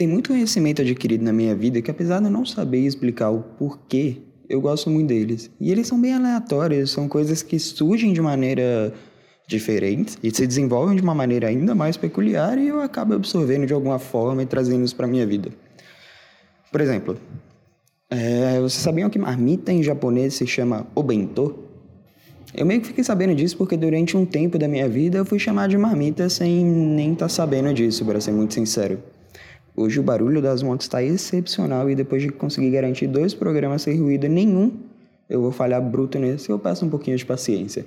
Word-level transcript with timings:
Tem 0.00 0.08
muito 0.08 0.30
conhecimento 0.30 0.80
adquirido 0.80 1.22
na 1.22 1.30
minha 1.30 1.54
vida 1.54 1.82
que, 1.82 1.90
apesar 1.90 2.20
de 2.20 2.24
eu 2.24 2.30
não 2.30 2.46
saber 2.46 2.78
explicar 2.78 3.28
o 3.28 3.42
porquê, 3.42 4.16
eu 4.48 4.58
gosto 4.58 4.88
muito 4.88 5.08
deles. 5.08 5.50
E 5.60 5.70
eles 5.70 5.88
são 5.88 6.00
bem 6.00 6.14
aleatórios, 6.14 6.90
são 6.90 7.06
coisas 7.06 7.42
que 7.42 7.58
surgem 7.58 8.14
de 8.14 8.20
maneira 8.22 8.94
diferente 9.46 10.16
e 10.22 10.34
se 10.34 10.46
desenvolvem 10.46 10.96
de 10.96 11.02
uma 11.02 11.14
maneira 11.14 11.48
ainda 11.48 11.74
mais 11.74 11.98
peculiar 11.98 12.56
e 12.56 12.68
eu 12.68 12.80
acabo 12.80 13.12
absorvendo 13.12 13.66
de 13.66 13.74
alguma 13.74 13.98
forma 13.98 14.42
e 14.42 14.46
trazendo 14.46 14.82
isso 14.82 14.96
para 14.96 15.06
minha 15.06 15.26
vida. 15.26 15.50
Por 16.72 16.80
exemplo, 16.80 17.18
é, 18.08 18.56
vocês 18.56 18.82
sabiam 18.82 19.10
que 19.10 19.18
marmita 19.18 19.70
em 19.70 19.82
japonês 19.82 20.32
se 20.32 20.46
chama 20.46 20.86
obento? 20.94 21.58
Eu 22.54 22.64
meio 22.64 22.80
que 22.80 22.86
fiquei 22.86 23.04
sabendo 23.04 23.34
disso 23.34 23.54
porque 23.54 23.76
durante 23.76 24.16
um 24.16 24.24
tempo 24.24 24.56
da 24.56 24.66
minha 24.66 24.88
vida 24.88 25.18
eu 25.18 25.26
fui 25.26 25.38
chamado 25.38 25.68
de 25.68 25.76
marmita 25.76 26.30
sem 26.30 26.64
nem 26.64 27.12
estar 27.12 27.26
tá 27.26 27.28
sabendo 27.28 27.74
disso, 27.74 28.02
para 28.02 28.18
ser 28.18 28.32
muito 28.32 28.54
sincero. 28.54 28.98
Hoje 29.76 30.00
o 30.00 30.02
barulho 30.02 30.42
das 30.42 30.62
motos 30.62 30.86
está 30.86 31.02
excepcional 31.02 31.88
e 31.88 31.94
depois 31.94 32.22
de 32.22 32.30
conseguir 32.30 32.70
garantir 32.70 33.06
dois 33.06 33.34
programas 33.34 33.82
sem 33.82 33.98
ruído 33.98 34.28
nenhum, 34.28 34.72
eu 35.28 35.40
vou 35.40 35.52
falhar 35.52 35.80
bruto 35.80 36.18
nesse 36.18 36.50
e 36.50 36.52
eu 36.52 36.58
peço 36.58 36.84
um 36.84 36.90
pouquinho 36.90 37.16
de 37.16 37.24
paciência. 37.24 37.86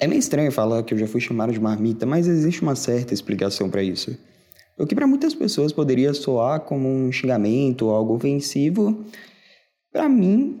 É 0.00 0.06
meio 0.06 0.18
estranho 0.18 0.50
falar 0.50 0.82
que 0.82 0.94
eu 0.94 0.98
já 0.98 1.06
fui 1.06 1.20
chamado 1.20 1.52
de 1.52 1.60
marmita, 1.60 2.06
mas 2.06 2.26
existe 2.26 2.62
uma 2.62 2.74
certa 2.74 3.14
explicação 3.14 3.68
para 3.70 3.82
isso. 3.82 4.18
O 4.78 4.86
que 4.86 4.94
para 4.94 5.06
muitas 5.06 5.34
pessoas 5.34 5.72
poderia 5.72 6.12
soar 6.14 6.60
como 6.60 6.88
um 6.88 7.12
xingamento 7.12 7.86
ou 7.86 7.94
algo 7.94 8.14
ofensivo, 8.14 9.04
para 9.92 10.08
mim, 10.08 10.60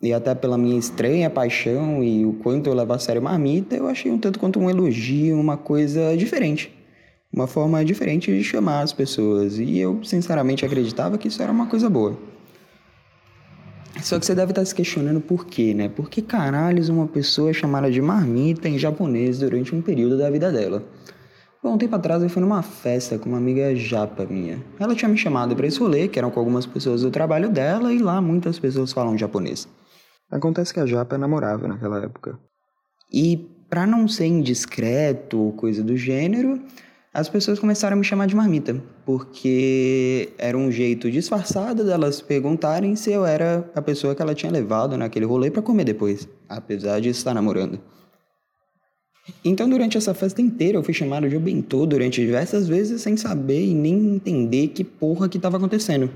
e 0.00 0.12
até 0.12 0.34
pela 0.34 0.58
minha 0.58 0.78
estranha 0.78 1.30
paixão 1.30 2.04
e 2.04 2.24
o 2.24 2.34
quanto 2.34 2.68
eu 2.68 2.74
levo 2.74 2.92
a 2.92 2.98
sério 2.98 3.22
marmita, 3.22 3.74
eu 3.74 3.88
achei 3.88 4.12
um 4.12 4.18
tanto 4.18 4.38
quanto 4.38 4.60
um 4.60 4.70
elogio, 4.70 5.40
uma 5.40 5.56
coisa 5.56 6.16
diferente 6.16 6.77
uma 7.32 7.46
forma 7.46 7.84
diferente 7.84 8.30
de 8.30 8.42
chamar 8.42 8.82
as 8.82 8.92
pessoas. 8.92 9.58
E 9.58 9.78
eu, 9.78 10.02
sinceramente, 10.04 10.64
acreditava 10.64 11.18
que 11.18 11.28
isso 11.28 11.42
era 11.42 11.52
uma 11.52 11.66
coisa 11.66 11.88
boa. 11.88 12.16
Só 14.02 14.18
que 14.18 14.26
você 14.26 14.34
deve 14.34 14.52
estar 14.52 14.64
se 14.64 14.74
questionando 14.74 15.20
por 15.20 15.46
quê, 15.46 15.74
né? 15.74 15.88
Por 15.88 16.08
que 16.08 16.22
caralhos 16.22 16.88
uma 16.88 17.06
pessoa 17.06 17.50
é 17.50 17.52
chamada 17.52 17.90
de 17.90 18.00
marmita 18.00 18.68
em 18.68 18.78
japonês 18.78 19.38
durante 19.38 19.74
um 19.74 19.82
período 19.82 20.16
da 20.16 20.30
vida 20.30 20.52
dela? 20.52 20.84
Bom, 21.60 21.74
um 21.74 21.78
tempo 21.78 21.96
atrás 21.96 22.22
eu 22.22 22.30
fui 22.30 22.40
numa 22.40 22.62
festa 22.62 23.18
com 23.18 23.28
uma 23.28 23.38
amiga 23.38 23.74
japa 23.74 24.24
minha. 24.24 24.62
Ela 24.78 24.94
tinha 24.94 25.08
me 25.08 25.16
chamado 25.16 25.56
para 25.56 25.66
esse 25.66 25.80
rolê, 25.80 26.06
que 26.06 26.18
eram 26.18 26.30
com 26.30 26.38
algumas 26.38 26.64
pessoas 26.64 27.02
do 27.02 27.10
trabalho 27.10 27.50
dela, 27.50 27.92
e 27.92 27.98
lá 27.98 28.20
muitas 28.20 28.58
pessoas 28.58 28.92
falam 28.92 29.18
japonês. 29.18 29.66
Acontece 30.30 30.72
que 30.72 30.78
a 30.78 30.86
japa 30.86 31.18
namorava 31.18 31.66
naquela 31.66 32.04
época. 32.04 32.38
E 33.12 33.36
para 33.68 33.86
não 33.86 34.06
ser 34.06 34.26
indiscreto 34.26 35.38
ou 35.38 35.52
coisa 35.52 35.82
do 35.82 35.96
gênero, 35.96 36.60
as 37.12 37.28
pessoas 37.28 37.58
começaram 37.58 37.94
a 37.94 37.98
me 37.98 38.04
chamar 38.04 38.26
de 38.26 38.36
marmita, 38.36 38.82
porque 39.04 40.30
era 40.38 40.56
um 40.56 40.70
jeito 40.70 41.10
disfarçado 41.10 41.84
delas 41.84 42.20
perguntarem 42.20 42.94
se 42.96 43.10
eu 43.10 43.24
era 43.24 43.68
a 43.74 43.80
pessoa 43.80 44.14
que 44.14 44.20
ela 44.20 44.34
tinha 44.34 44.52
levado 44.52 44.96
naquele 44.96 45.24
rolê 45.24 45.50
para 45.50 45.62
comer 45.62 45.84
depois, 45.84 46.28
apesar 46.48 47.00
de 47.00 47.08
estar 47.08 47.32
namorando. 47.32 47.80
Então, 49.44 49.68
durante 49.68 49.98
essa 49.98 50.14
festa 50.14 50.40
inteira, 50.40 50.78
eu 50.78 50.82
fui 50.82 50.94
chamado 50.94 51.28
de 51.28 51.36
Obentô 51.36 51.84
durante 51.86 52.20
diversas 52.20 52.66
vezes 52.66 53.02
sem 53.02 53.16
saber 53.16 53.62
e 53.62 53.74
nem 53.74 54.14
entender 54.14 54.68
que 54.68 54.82
porra 54.82 55.28
que 55.28 55.36
estava 55.36 55.58
acontecendo. 55.58 56.10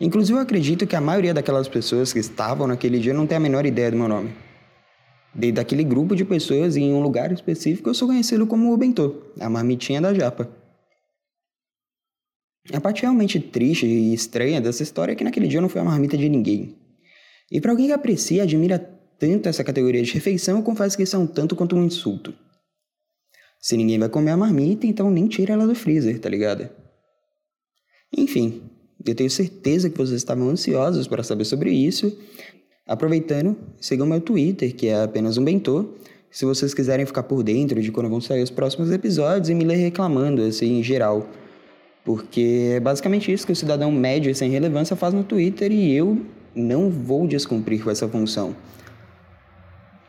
Inclusive, 0.00 0.38
eu 0.38 0.42
acredito 0.42 0.86
que 0.86 0.94
a 0.94 1.00
maioria 1.00 1.34
daquelas 1.34 1.66
pessoas 1.66 2.12
que 2.12 2.18
estavam 2.18 2.66
naquele 2.66 2.98
dia 2.98 3.14
não 3.14 3.26
tem 3.26 3.36
a 3.36 3.40
menor 3.40 3.66
ideia 3.66 3.90
do 3.90 3.96
meu 3.96 4.08
nome 4.08 4.45
de, 5.36 5.52
daquele 5.52 5.84
grupo 5.84 6.16
de 6.16 6.24
pessoas 6.24 6.76
em 6.76 6.92
um 6.92 7.00
lugar 7.00 7.30
específico, 7.32 7.90
eu 7.90 7.94
sou 7.94 8.08
conhecido 8.08 8.46
como 8.46 8.72
o 8.72 8.76
Bentô, 8.76 9.22
a 9.38 9.48
marmitinha 9.50 10.00
da 10.00 10.14
japa. 10.14 10.50
A 12.72 12.80
parte 12.80 13.02
realmente 13.02 13.38
triste 13.38 13.86
e 13.86 14.12
estranha 14.12 14.60
dessa 14.60 14.82
história 14.82 15.12
é 15.12 15.14
que 15.14 15.22
naquele 15.22 15.46
dia 15.46 15.58
eu 15.58 15.62
não 15.62 15.68
fui 15.68 15.80
a 15.80 15.84
marmita 15.84 16.16
de 16.16 16.28
ninguém. 16.28 16.74
E 17.50 17.60
para 17.60 17.70
alguém 17.70 17.86
que 17.86 17.92
aprecia 17.92 18.38
e 18.38 18.40
admira 18.40 18.78
tanto 19.18 19.48
essa 19.48 19.62
categoria 19.62 20.02
de 20.02 20.12
refeição, 20.12 20.58
eu 20.58 20.62
confesso 20.62 20.96
que 20.96 21.02
isso 21.02 21.14
é 21.14 21.18
um 21.18 21.26
tanto 21.26 21.54
quanto 21.54 21.76
um 21.76 21.84
insulto. 21.84 22.34
Se 23.60 23.76
ninguém 23.76 23.98
vai 23.98 24.08
comer 24.08 24.32
a 24.32 24.36
marmita, 24.36 24.86
então 24.86 25.10
nem 25.10 25.28
tira 25.28 25.52
ela 25.52 25.66
do 25.66 25.74
freezer, 25.74 26.18
tá 26.18 26.28
ligado? 26.28 26.68
Enfim, 28.16 28.62
eu 29.04 29.14
tenho 29.14 29.30
certeza 29.30 29.88
que 29.88 29.96
vocês 29.96 30.16
estavam 30.16 30.48
ansiosos 30.48 31.06
para 31.06 31.22
saber 31.22 31.44
sobre 31.44 31.70
isso, 31.70 32.16
Aproveitando, 32.86 33.56
sigam 33.80 34.06
meu 34.06 34.20
Twitter, 34.20 34.72
que 34.72 34.86
é 34.86 35.02
apenas 35.02 35.36
um 35.36 35.44
bentô. 35.44 35.86
Se 36.30 36.44
vocês 36.44 36.72
quiserem 36.72 37.04
ficar 37.04 37.24
por 37.24 37.42
dentro 37.42 37.82
de 37.82 37.90
quando 37.90 38.08
vão 38.08 38.20
sair 38.20 38.42
os 38.42 38.50
próximos 38.50 38.92
episódios 38.92 39.48
e 39.48 39.54
me 39.54 39.64
ler 39.64 39.76
reclamando, 39.76 40.42
assim, 40.42 40.78
em 40.78 40.82
geral. 40.84 41.26
Porque 42.04 42.74
é 42.76 42.80
basicamente 42.80 43.32
isso 43.32 43.44
que 43.44 43.52
o 43.52 43.56
cidadão 43.56 43.90
médio 43.90 44.32
sem 44.36 44.50
relevância 44.50 44.94
faz 44.94 45.12
no 45.12 45.24
Twitter 45.24 45.72
e 45.72 45.96
eu 45.96 46.24
não 46.54 46.88
vou 46.88 47.26
descumprir 47.26 47.82
com 47.82 47.90
essa 47.90 48.06
função. 48.06 48.54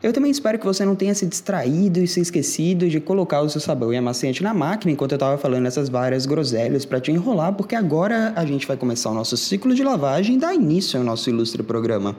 Eu 0.00 0.12
também 0.12 0.30
espero 0.30 0.56
que 0.60 0.64
você 0.64 0.84
não 0.84 0.94
tenha 0.94 1.12
se 1.12 1.26
distraído 1.26 1.98
e 1.98 2.06
se 2.06 2.20
esquecido 2.20 2.88
de 2.88 3.00
colocar 3.00 3.40
o 3.40 3.50
seu 3.50 3.60
sabão 3.60 3.92
e 3.92 3.96
amaciante 3.96 4.44
na 4.44 4.54
máquina 4.54 4.92
enquanto 4.92 5.10
eu 5.10 5.16
estava 5.16 5.36
falando 5.36 5.66
essas 5.66 5.88
várias 5.88 6.24
groselhas 6.24 6.84
para 6.84 7.00
te 7.00 7.10
enrolar, 7.10 7.54
porque 7.54 7.74
agora 7.74 8.32
a 8.36 8.46
gente 8.46 8.64
vai 8.64 8.76
começar 8.76 9.10
o 9.10 9.14
nosso 9.14 9.36
ciclo 9.36 9.74
de 9.74 9.82
lavagem 9.82 10.36
e 10.36 10.38
dar 10.38 10.54
início 10.54 11.00
ao 11.00 11.04
nosso 11.04 11.28
ilustre 11.28 11.64
programa. 11.64 12.14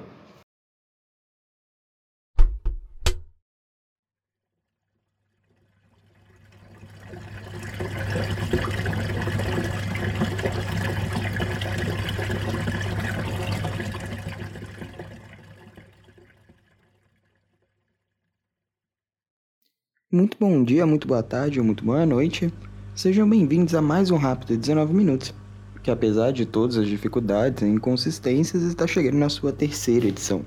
Muito 20.20 20.36
bom 20.38 20.62
dia, 20.66 20.86
muito 20.86 21.08
boa 21.08 21.24
tarde 21.24 21.62
ou 21.62 21.66
muito 21.66 21.82
boa 21.82 22.06
noite. 22.06 22.54
Sejam 22.94 23.28
bem-vindos 23.30 23.74
a 23.74 23.82
mais 23.82 24.12
um 24.12 24.18
Rápido 24.18 24.58
19 24.58 24.94
Minutos, 24.94 25.34
que 25.82 25.90
apesar 25.90 26.34
de 26.34 26.46
todas 26.46 26.76
as 26.76 26.90
dificuldades 26.90 27.64
e 27.64 27.66
inconsistências, 27.66 28.64
está 28.64 28.86
chegando 28.86 29.16
na 29.16 29.30
sua 29.30 29.54
terceira 29.54 30.08
edição. 30.08 30.44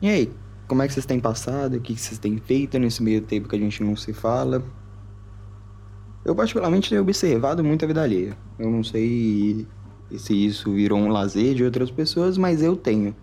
E 0.00 0.08
aí, 0.08 0.32
como 0.66 0.80
é 0.80 0.86
que 0.86 0.94
vocês 0.94 1.04
têm 1.04 1.20
passado? 1.20 1.76
O 1.76 1.80
que 1.82 1.94
vocês 1.94 2.18
têm 2.18 2.38
feito 2.38 2.78
nesse 2.78 3.02
meio 3.02 3.20
tempo 3.20 3.50
que 3.50 3.56
a 3.56 3.58
gente 3.58 3.84
não 3.84 3.94
se 3.94 4.14
fala? 4.14 4.64
Eu 6.24 6.34
particularmente 6.34 6.88
tenho 6.88 7.02
observado 7.02 7.62
muito 7.62 7.84
a 7.84 7.88
vida 7.88 8.02
alheia. 8.02 8.34
Eu 8.58 8.70
não 8.70 8.82
sei 8.82 9.66
se 10.16 10.32
isso 10.32 10.72
virou 10.72 10.98
um 10.98 11.08
lazer 11.08 11.54
de 11.54 11.64
outras 11.64 11.90
pessoas, 11.90 12.38
mas 12.38 12.62
eu 12.62 12.76
tenho. 12.76 13.14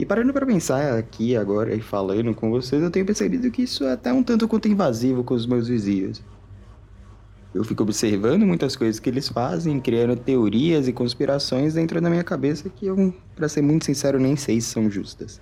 E 0.00 0.06
parando 0.06 0.32
para 0.32 0.46
pensar 0.46 0.96
aqui 0.96 1.36
agora 1.36 1.74
e 1.74 1.80
falando 1.82 2.34
com 2.34 2.48
vocês, 2.50 2.82
eu 2.82 2.90
tenho 2.90 3.04
percebido 3.04 3.50
que 3.50 3.64
isso 3.64 3.84
é 3.84 3.92
até 3.92 4.10
um 4.10 4.22
tanto 4.22 4.48
quanto 4.48 4.66
invasivo 4.66 5.22
com 5.22 5.34
os 5.34 5.44
meus 5.44 5.68
vizinhos. 5.68 6.22
Eu 7.54 7.62
fico 7.64 7.82
observando 7.82 8.46
muitas 8.46 8.74
coisas 8.74 8.98
que 8.98 9.10
eles 9.10 9.28
fazem, 9.28 9.78
criando 9.78 10.16
teorias 10.16 10.88
e 10.88 10.92
conspirações 10.94 11.74
dentro 11.74 12.00
da 12.00 12.08
minha 12.08 12.24
cabeça 12.24 12.70
que 12.70 12.86
eu, 12.86 13.12
para 13.36 13.46
ser 13.46 13.60
muito 13.60 13.84
sincero, 13.84 14.18
nem 14.18 14.36
sei 14.36 14.58
se 14.62 14.68
são 14.68 14.90
justas. 14.90 15.38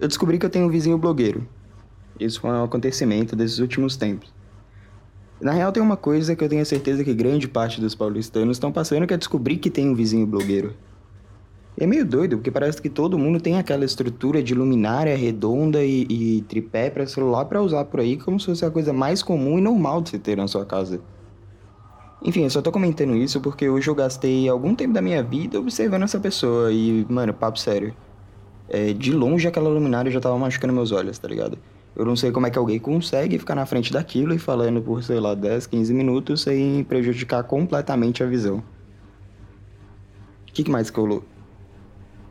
Eu 0.00 0.08
descobri 0.08 0.36
que 0.36 0.46
eu 0.46 0.50
tenho 0.50 0.66
um 0.66 0.70
vizinho 0.70 0.98
blogueiro. 0.98 1.46
Isso 2.18 2.40
foi 2.40 2.50
um 2.50 2.64
acontecimento 2.64 3.36
desses 3.36 3.60
últimos 3.60 3.96
tempos. 3.96 4.34
Na 5.40 5.52
real, 5.52 5.70
tem 5.70 5.80
uma 5.80 5.96
coisa 5.96 6.34
que 6.34 6.42
eu 6.42 6.48
tenho 6.48 6.66
certeza 6.66 7.04
que 7.04 7.14
grande 7.14 7.46
parte 7.46 7.80
dos 7.80 7.94
paulistanos 7.94 8.56
estão 8.56 8.72
passando, 8.72 9.06
que 9.06 9.14
é 9.14 9.16
descobrir 9.16 9.58
que 9.58 9.70
tem 9.70 9.88
um 9.88 9.94
vizinho 9.94 10.26
blogueiro. 10.26 10.74
É 11.76 11.86
meio 11.86 12.06
doido, 12.06 12.36
porque 12.36 12.52
parece 12.52 12.80
que 12.80 12.88
todo 12.88 13.18
mundo 13.18 13.40
tem 13.40 13.58
aquela 13.58 13.84
estrutura 13.84 14.40
de 14.40 14.54
luminária 14.54 15.16
redonda 15.16 15.84
e, 15.84 16.06
e 16.08 16.42
tripé 16.42 16.88
para 16.88 17.04
celular 17.04 17.46
para 17.46 17.60
usar 17.60 17.84
por 17.86 17.98
aí 17.98 18.16
como 18.16 18.38
se 18.38 18.46
fosse 18.46 18.64
a 18.64 18.70
coisa 18.70 18.92
mais 18.92 19.24
comum 19.24 19.58
e 19.58 19.60
normal 19.60 20.00
de 20.00 20.10
se 20.10 20.18
ter 20.20 20.36
na 20.36 20.46
sua 20.46 20.64
casa. 20.64 21.00
Enfim, 22.22 22.44
eu 22.44 22.50
só 22.50 22.62
tô 22.62 22.70
comentando 22.70 23.16
isso 23.16 23.40
porque 23.40 23.68
hoje 23.68 23.88
eu 23.88 23.94
gastei 23.94 24.48
algum 24.48 24.74
tempo 24.74 24.94
da 24.94 25.02
minha 25.02 25.22
vida 25.22 25.58
observando 25.58 26.04
essa 26.04 26.20
pessoa 26.20 26.72
e, 26.72 27.04
mano, 27.08 27.34
papo 27.34 27.58
sério. 27.58 27.92
É, 28.68 28.92
de 28.92 29.12
longe 29.12 29.46
aquela 29.46 29.68
luminária 29.68 30.10
já 30.10 30.20
tava 30.20 30.38
machucando 30.38 30.72
meus 30.72 30.92
olhos, 30.92 31.18
tá 31.18 31.28
ligado? 31.28 31.58
Eu 31.96 32.04
não 32.04 32.16
sei 32.16 32.30
como 32.30 32.46
é 32.46 32.50
que 32.50 32.58
alguém 32.58 32.78
consegue 32.78 33.38
ficar 33.38 33.56
na 33.56 33.66
frente 33.66 33.92
daquilo 33.92 34.32
e 34.32 34.38
falando 34.38 34.80
por, 34.80 35.02
sei 35.02 35.18
lá, 35.18 35.34
10, 35.34 35.66
15 35.66 35.92
minutos 35.92 36.42
sem 36.42 36.84
prejudicar 36.84 37.42
completamente 37.42 38.22
a 38.22 38.26
visão. 38.26 38.62
O 40.48 40.52
que, 40.54 40.62
que 40.62 40.70
mais 40.70 40.88
que 40.88 40.98
rolou? 40.98 41.24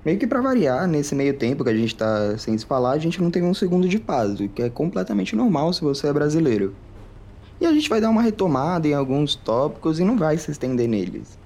Meio 0.06 0.20
que 0.20 0.28
para 0.28 0.42
variar, 0.42 0.86
nesse 0.86 1.16
meio 1.16 1.34
tempo 1.34 1.64
que 1.64 1.70
a 1.70 1.76
gente 1.76 1.96
tá 1.96 2.38
sem 2.38 2.58
se 2.58 2.66
falar, 2.66 2.92
a 2.92 2.98
gente 2.98 3.22
não 3.22 3.32
tem 3.32 3.42
um 3.42 3.54
segundo 3.54 3.88
de 3.88 3.98
paz, 3.98 4.38
o 4.38 4.50
que 4.50 4.62
é 4.62 4.70
completamente 4.70 5.34
normal 5.34 5.72
se 5.72 5.82
você 5.82 6.08
é 6.08 6.14
brasileiro. 6.14 6.76
E 7.62 7.66
a 7.66 7.72
gente 7.72 7.88
vai 7.88 8.02
dar 8.02 8.10
uma 8.10 8.22
retomada 8.22 8.86
em 8.86 8.94
alguns 8.94 9.34
tópicos 9.36 10.00
e 10.00 10.04
não 10.04 10.18
vai 10.18 10.38
se 10.38 10.52
estender 10.52 10.90
neles. 10.90 11.40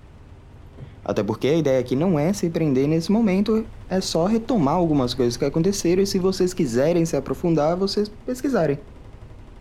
Até 1.05 1.21
porque 1.21 1.47
a 1.47 1.55
ideia 1.55 1.79
aqui 1.79 1.95
não 1.95 2.17
é 2.17 2.33
se 2.33 2.49
prender 2.49 2.87
nesse 2.87 3.11
momento, 3.11 3.63
é 3.87 4.01
só 4.01 4.25
retomar 4.25 4.73
algumas 4.73 5.13
coisas 5.13 5.37
que 5.37 5.45
aconteceram 5.45 6.01
e 6.01 6.07
se 6.07 6.17
vocês 6.17 6.51
quiserem 6.51 7.05
se 7.05 7.15
aprofundar, 7.15 7.77
vocês 7.77 8.11
pesquisarem. 8.25 8.79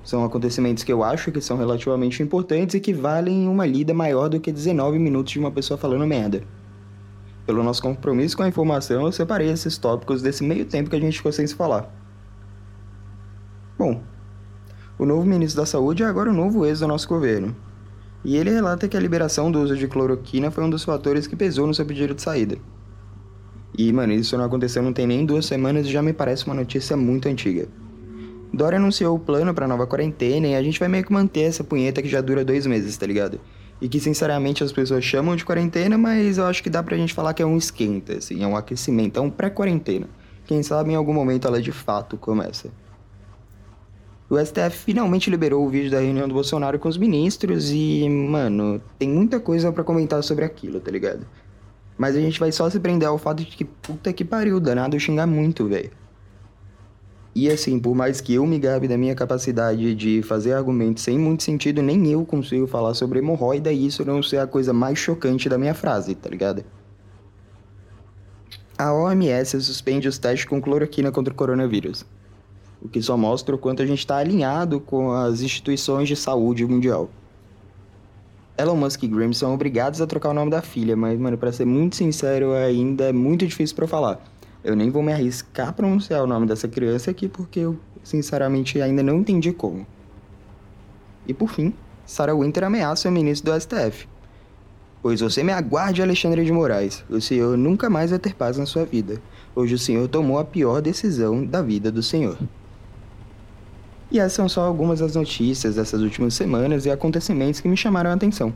São 0.02 0.24
acontecimentos 0.24 0.82
que 0.82 0.92
eu 0.92 1.04
acho 1.04 1.30
que 1.30 1.40
são 1.42 1.58
relativamente 1.58 2.22
importantes 2.22 2.74
e 2.74 2.80
que 2.80 2.94
valem 2.94 3.46
uma 3.46 3.66
lida 3.66 3.92
maior 3.92 4.28
do 4.28 4.40
que 4.40 4.50
19 4.50 4.98
minutos 4.98 5.32
de 5.32 5.38
uma 5.38 5.50
pessoa 5.50 5.76
falando 5.76 6.06
merda. 6.06 6.42
Pelo 7.46 7.62
nosso 7.62 7.80
compromisso 7.80 8.36
com 8.36 8.42
a 8.42 8.48
informação, 8.48 9.06
eu 9.06 9.12
separei 9.12 9.48
esses 9.48 9.78
tópicos 9.78 10.20
desse 10.20 10.42
meio 10.42 10.64
tempo 10.64 10.90
que 10.90 10.96
a 10.96 11.00
gente 11.00 11.16
ficou 11.16 11.30
sem 11.30 11.46
se 11.46 11.54
falar. 11.54 11.88
Bom, 13.78 14.02
o 14.98 15.06
novo 15.06 15.24
ministro 15.24 15.62
da 15.62 15.66
Saúde 15.66 16.02
é 16.02 16.06
agora 16.06 16.30
o 16.30 16.34
novo 16.34 16.66
ex 16.66 16.80
do 16.80 16.88
nosso 16.88 17.08
governo. 17.08 17.54
E 18.24 18.36
ele 18.36 18.50
relata 18.50 18.88
que 18.88 18.96
a 18.96 19.00
liberação 19.00 19.52
do 19.52 19.60
uso 19.60 19.76
de 19.76 19.86
cloroquina 19.86 20.50
foi 20.50 20.64
um 20.64 20.70
dos 20.70 20.82
fatores 20.82 21.28
que 21.28 21.36
pesou 21.36 21.68
no 21.68 21.74
seu 21.74 21.86
pedido 21.86 22.14
de 22.14 22.22
saída. 22.22 22.56
E, 23.78 23.92
mano, 23.92 24.12
isso 24.12 24.36
não 24.36 24.44
aconteceu 24.44 24.82
não 24.82 24.92
tem 24.92 25.06
nem 25.06 25.24
duas 25.24 25.46
semanas 25.46 25.86
e 25.86 25.92
já 25.92 26.02
me 26.02 26.12
parece 26.12 26.46
uma 26.46 26.54
notícia 26.54 26.96
muito 26.96 27.28
antiga. 27.28 27.68
Dória 28.52 28.78
anunciou 28.78 29.14
o 29.14 29.20
plano 29.20 29.54
para 29.54 29.68
nova 29.68 29.86
quarentena 29.86 30.48
e 30.48 30.54
a 30.56 30.62
gente 30.62 30.80
vai 30.80 30.88
meio 30.88 31.04
que 31.04 31.12
manter 31.12 31.42
essa 31.42 31.62
punheta 31.62 32.02
que 32.02 32.08
já 32.08 32.20
dura 32.20 32.44
dois 32.44 32.66
meses, 32.66 32.96
tá 32.96 33.06
ligado? 33.06 33.38
E 33.80 33.88
que 33.88 34.00
sinceramente 34.00 34.64
as 34.64 34.72
pessoas 34.72 35.04
chamam 35.04 35.36
de 35.36 35.44
quarentena, 35.44 35.98
mas 35.98 36.38
eu 36.38 36.46
acho 36.46 36.62
que 36.62 36.70
dá 36.70 36.82
pra 36.82 36.96
gente 36.96 37.12
falar 37.12 37.34
que 37.34 37.42
é 37.42 37.46
um 37.46 37.56
esquenta, 37.56 38.14
assim, 38.16 38.42
é 38.42 38.46
um 38.46 38.56
aquecimento, 38.56 39.18
é 39.18 39.22
um 39.22 39.30
pré-quarentena. 39.30 40.08
Quem 40.46 40.62
sabe 40.62 40.92
em 40.92 40.94
algum 40.94 41.12
momento 41.12 41.46
ela 41.46 41.60
de 41.60 41.72
fato 41.72 42.16
começa. 42.16 42.70
O 44.28 44.38
STF 44.38 44.70
finalmente 44.70 45.30
liberou 45.30 45.64
o 45.64 45.68
vídeo 45.68 45.90
da 45.90 46.00
reunião 46.00 46.26
do 46.26 46.34
Bolsonaro 46.34 46.78
com 46.78 46.88
os 46.88 46.96
ministros 46.96 47.70
e, 47.70 48.08
mano, 48.08 48.80
tem 48.98 49.08
muita 49.08 49.38
coisa 49.38 49.70
para 49.70 49.84
comentar 49.84 50.22
sobre 50.22 50.44
aquilo, 50.44 50.80
tá 50.80 50.90
ligado? 50.90 51.24
Mas 51.96 52.16
a 52.16 52.20
gente 52.20 52.40
vai 52.40 52.50
só 52.50 52.68
se 52.68 52.80
prender 52.80 53.08
ao 53.08 53.18
fato 53.18 53.44
de 53.44 53.56
que 53.56 53.64
puta 53.64 54.12
que 54.12 54.24
pariu, 54.24 54.58
danado 54.58 54.98
xingar 54.98 55.26
muito, 55.26 55.68
velho. 55.68 55.90
E 57.36 57.50
assim, 57.50 57.78
por 57.78 57.94
mais 57.94 58.18
que 58.18 58.32
eu 58.32 58.46
me 58.46 58.58
gabe 58.58 58.88
da 58.88 58.96
minha 58.96 59.14
capacidade 59.14 59.94
de 59.94 60.22
fazer 60.22 60.54
argumentos 60.54 61.02
sem 61.02 61.18
muito 61.18 61.42
sentido, 61.42 61.82
nem 61.82 62.10
eu 62.10 62.24
consigo 62.24 62.66
falar 62.66 62.94
sobre 62.94 63.18
hemorroida 63.18 63.70
e 63.70 63.86
isso 63.86 64.06
não 64.06 64.22
ser 64.22 64.38
a 64.38 64.46
coisa 64.46 64.72
mais 64.72 64.98
chocante 64.98 65.46
da 65.46 65.58
minha 65.58 65.74
frase, 65.74 66.14
tá 66.14 66.30
ligado? 66.30 66.64
A 68.78 68.94
OMS 68.94 69.60
suspende 69.60 70.08
os 70.08 70.16
testes 70.16 70.48
com 70.48 70.62
cloroquina 70.62 71.12
contra 71.12 71.30
o 71.30 71.36
coronavírus 71.36 72.06
o 72.80 72.88
que 72.88 73.02
só 73.02 73.16
mostra 73.16 73.54
o 73.54 73.58
quanto 73.58 73.82
a 73.82 73.86
gente 73.86 73.98
está 73.98 74.16
alinhado 74.16 74.80
com 74.80 75.10
as 75.10 75.40
instituições 75.40 76.08
de 76.08 76.16
saúde 76.16 76.64
mundial. 76.64 77.10
Elon 78.58 78.76
Musk 78.76 79.02
e 79.02 79.08
Grimm 79.08 79.32
são 79.32 79.52
obrigados 79.52 80.00
a 80.00 80.06
trocar 80.06 80.30
o 80.30 80.34
nome 80.34 80.50
da 80.50 80.62
filha, 80.62 80.96
mas, 80.96 81.18
mano, 81.18 81.36
para 81.36 81.52
ser 81.52 81.66
muito 81.66 81.96
sincero, 81.96 82.52
ainda 82.54 83.04
é 83.04 83.12
muito 83.12 83.46
difícil 83.46 83.76
para 83.76 83.86
falar. 83.86 84.20
Eu 84.66 84.74
nem 84.74 84.90
vou 84.90 85.00
me 85.00 85.12
arriscar 85.12 85.68
a 85.68 85.72
pronunciar 85.72 86.24
o 86.24 86.26
nome 86.26 86.44
dessa 86.44 86.66
criança 86.66 87.08
aqui 87.08 87.28
porque 87.28 87.60
eu, 87.60 87.78
sinceramente, 88.02 88.82
ainda 88.82 89.00
não 89.00 89.18
entendi 89.18 89.52
como. 89.52 89.86
E 91.24 91.32
por 91.32 91.48
fim, 91.50 91.72
Sarah 92.04 92.34
Winter 92.34 92.64
ameaça 92.64 93.08
o 93.08 93.12
ministro 93.12 93.52
do 93.52 93.60
STF. 93.60 94.08
Pois 95.00 95.20
você 95.20 95.44
me 95.44 95.52
aguarde, 95.52 96.02
Alexandre 96.02 96.44
de 96.44 96.50
Moraes. 96.50 97.04
O 97.08 97.20
senhor 97.20 97.56
nunca 97.56 97.88
mais 97.88 98.10
vai 98.10 98.18
ter 98.18 98.34
paz 98.34 98.58
na 98.58 98.66
sua 98.66 98.84
vida. 98.84 99.22
Hoje 99.54 99.76
o 99.76 99.78
senhor 99.78 100.08
tomou 100.08 100.36
a 100.36 100.44
pior 100.44 100.82
decisão 100.82 101.46
da 101.46 101.62
vida 101.62 101.92
do 101.92 102.02
senhor. 102.02 102.36
E 104.10 104.18
essas 104.18 104.32
são 104.32 104.48
só 104.48 104.62
algumas 104.62 104.98
das 104.98 105.14
notícias 105.14 105.76
dessas 105.76 106.02
últimas 106.02 106.34
semanas 106.34 106.86
e 106.86 106.90
acontecimentos 106.90 107.60
que 107.60 107.68
me 107.68 107.76
chamaram 107.76 108.10
a 108.10 108.14
atenção. 108.14 108.52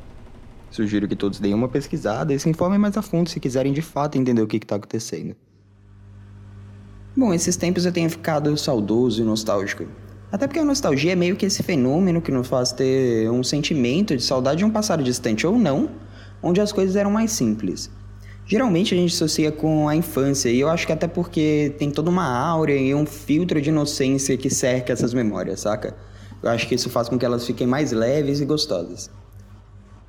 Sugiro 0.73 1.07
que 1.07 1.15
todos 1.15 1.39
deem 1.39 1.55
uma 1.55 1.69
pesquisada 1.69 2.35
e 2.35 2.39
se 2.41 2.51
informem 2.51 2.81
mais 2.81 2.97
a 2.97 3.03
fundo 3.03 3.31
se 3.31 3.39
quiserem 3.39 3.73
de 3.73 3.81
fato 3.81 4.19
entender 4.19 4.43
o 4.43 4.49
que 4.49 4.57
está 4.57 4.75
acontecendo. 4.75 5.37
Bom, 7.21 7.35
esses 7.35 7.55
tempos 7.55 7.85
eu 7.85 7.93
tenho 7.93 8.09
ficado 8.09 8.57
saudoso 8.57 9.21
e 9.21 9.25
nostálgico. 9.27 9.85
Até 10.33 10.47
porque 10.47 10.59
a 10.59 10.65
nostalgia 10.65 11.13
é 11.13 11.15
meio 11.15 11.37
que 11.37 11.45
esse 11.45 11.63
fenômeno 11.63 12.23
que 12.23 12.33
nos 12.33 12.49
faz 12.49 12.73
ter 12.73 13.31
um 13.31 13.45
sentimento 13.45 14.17
de 14.17 14.23
saudade 14.23 14.61
de 14.61 14.65
um 14.65 14.71
passado 14.71 15.03
distante 15.03 15.47
ou 15.47 15.59
não, 15.59 15.91
onde 16.43 16.63
as 16.63 16.73
coisas 16.73 16.97
eram 16.97 17.11
mais 17.11 17.31
simples. 17.33 17.91
Geralmente 18.47 18.95
a 18.95 18.97
gente 18.97 19.15
associa 19.15 19.53
com 19.53 19.87
a 19.87 19.95
infância, 19.95 20.49
e 20.49 20.61
eu 20.61 20.71
acho 20.71 20.87
que 20.87 20.95
até 20.95 21.07
porque 21.07 21.75
tem 21.79 21.91
toda 21.91 22.09
uma 22.09 22.25
áurea 22.25 22.75
e 22.75 22.95
um 22.95 23.05
filtro 23.05 23.61
de 23.61 23.69
inocência 23.69 24.35
que 24.39 24.49
cerca 24.49 24.95
essas 24.95 25.13
memórias, 25.13 25.61
saca? 25.61 25.95
Eu 26.43 26.49
acho 26.49 26.67
que 26.67 26.75
isso 26.75 26.89
faz 26.89 27.11
com 27.11 27.19
que 27.19 27.27
elas 27.27 27.47
fiquem 27.47 27.67
mais 27.67 27.93
leves 27.93 28.41
e 28.41 28.47
gostosas. 28.47 29.11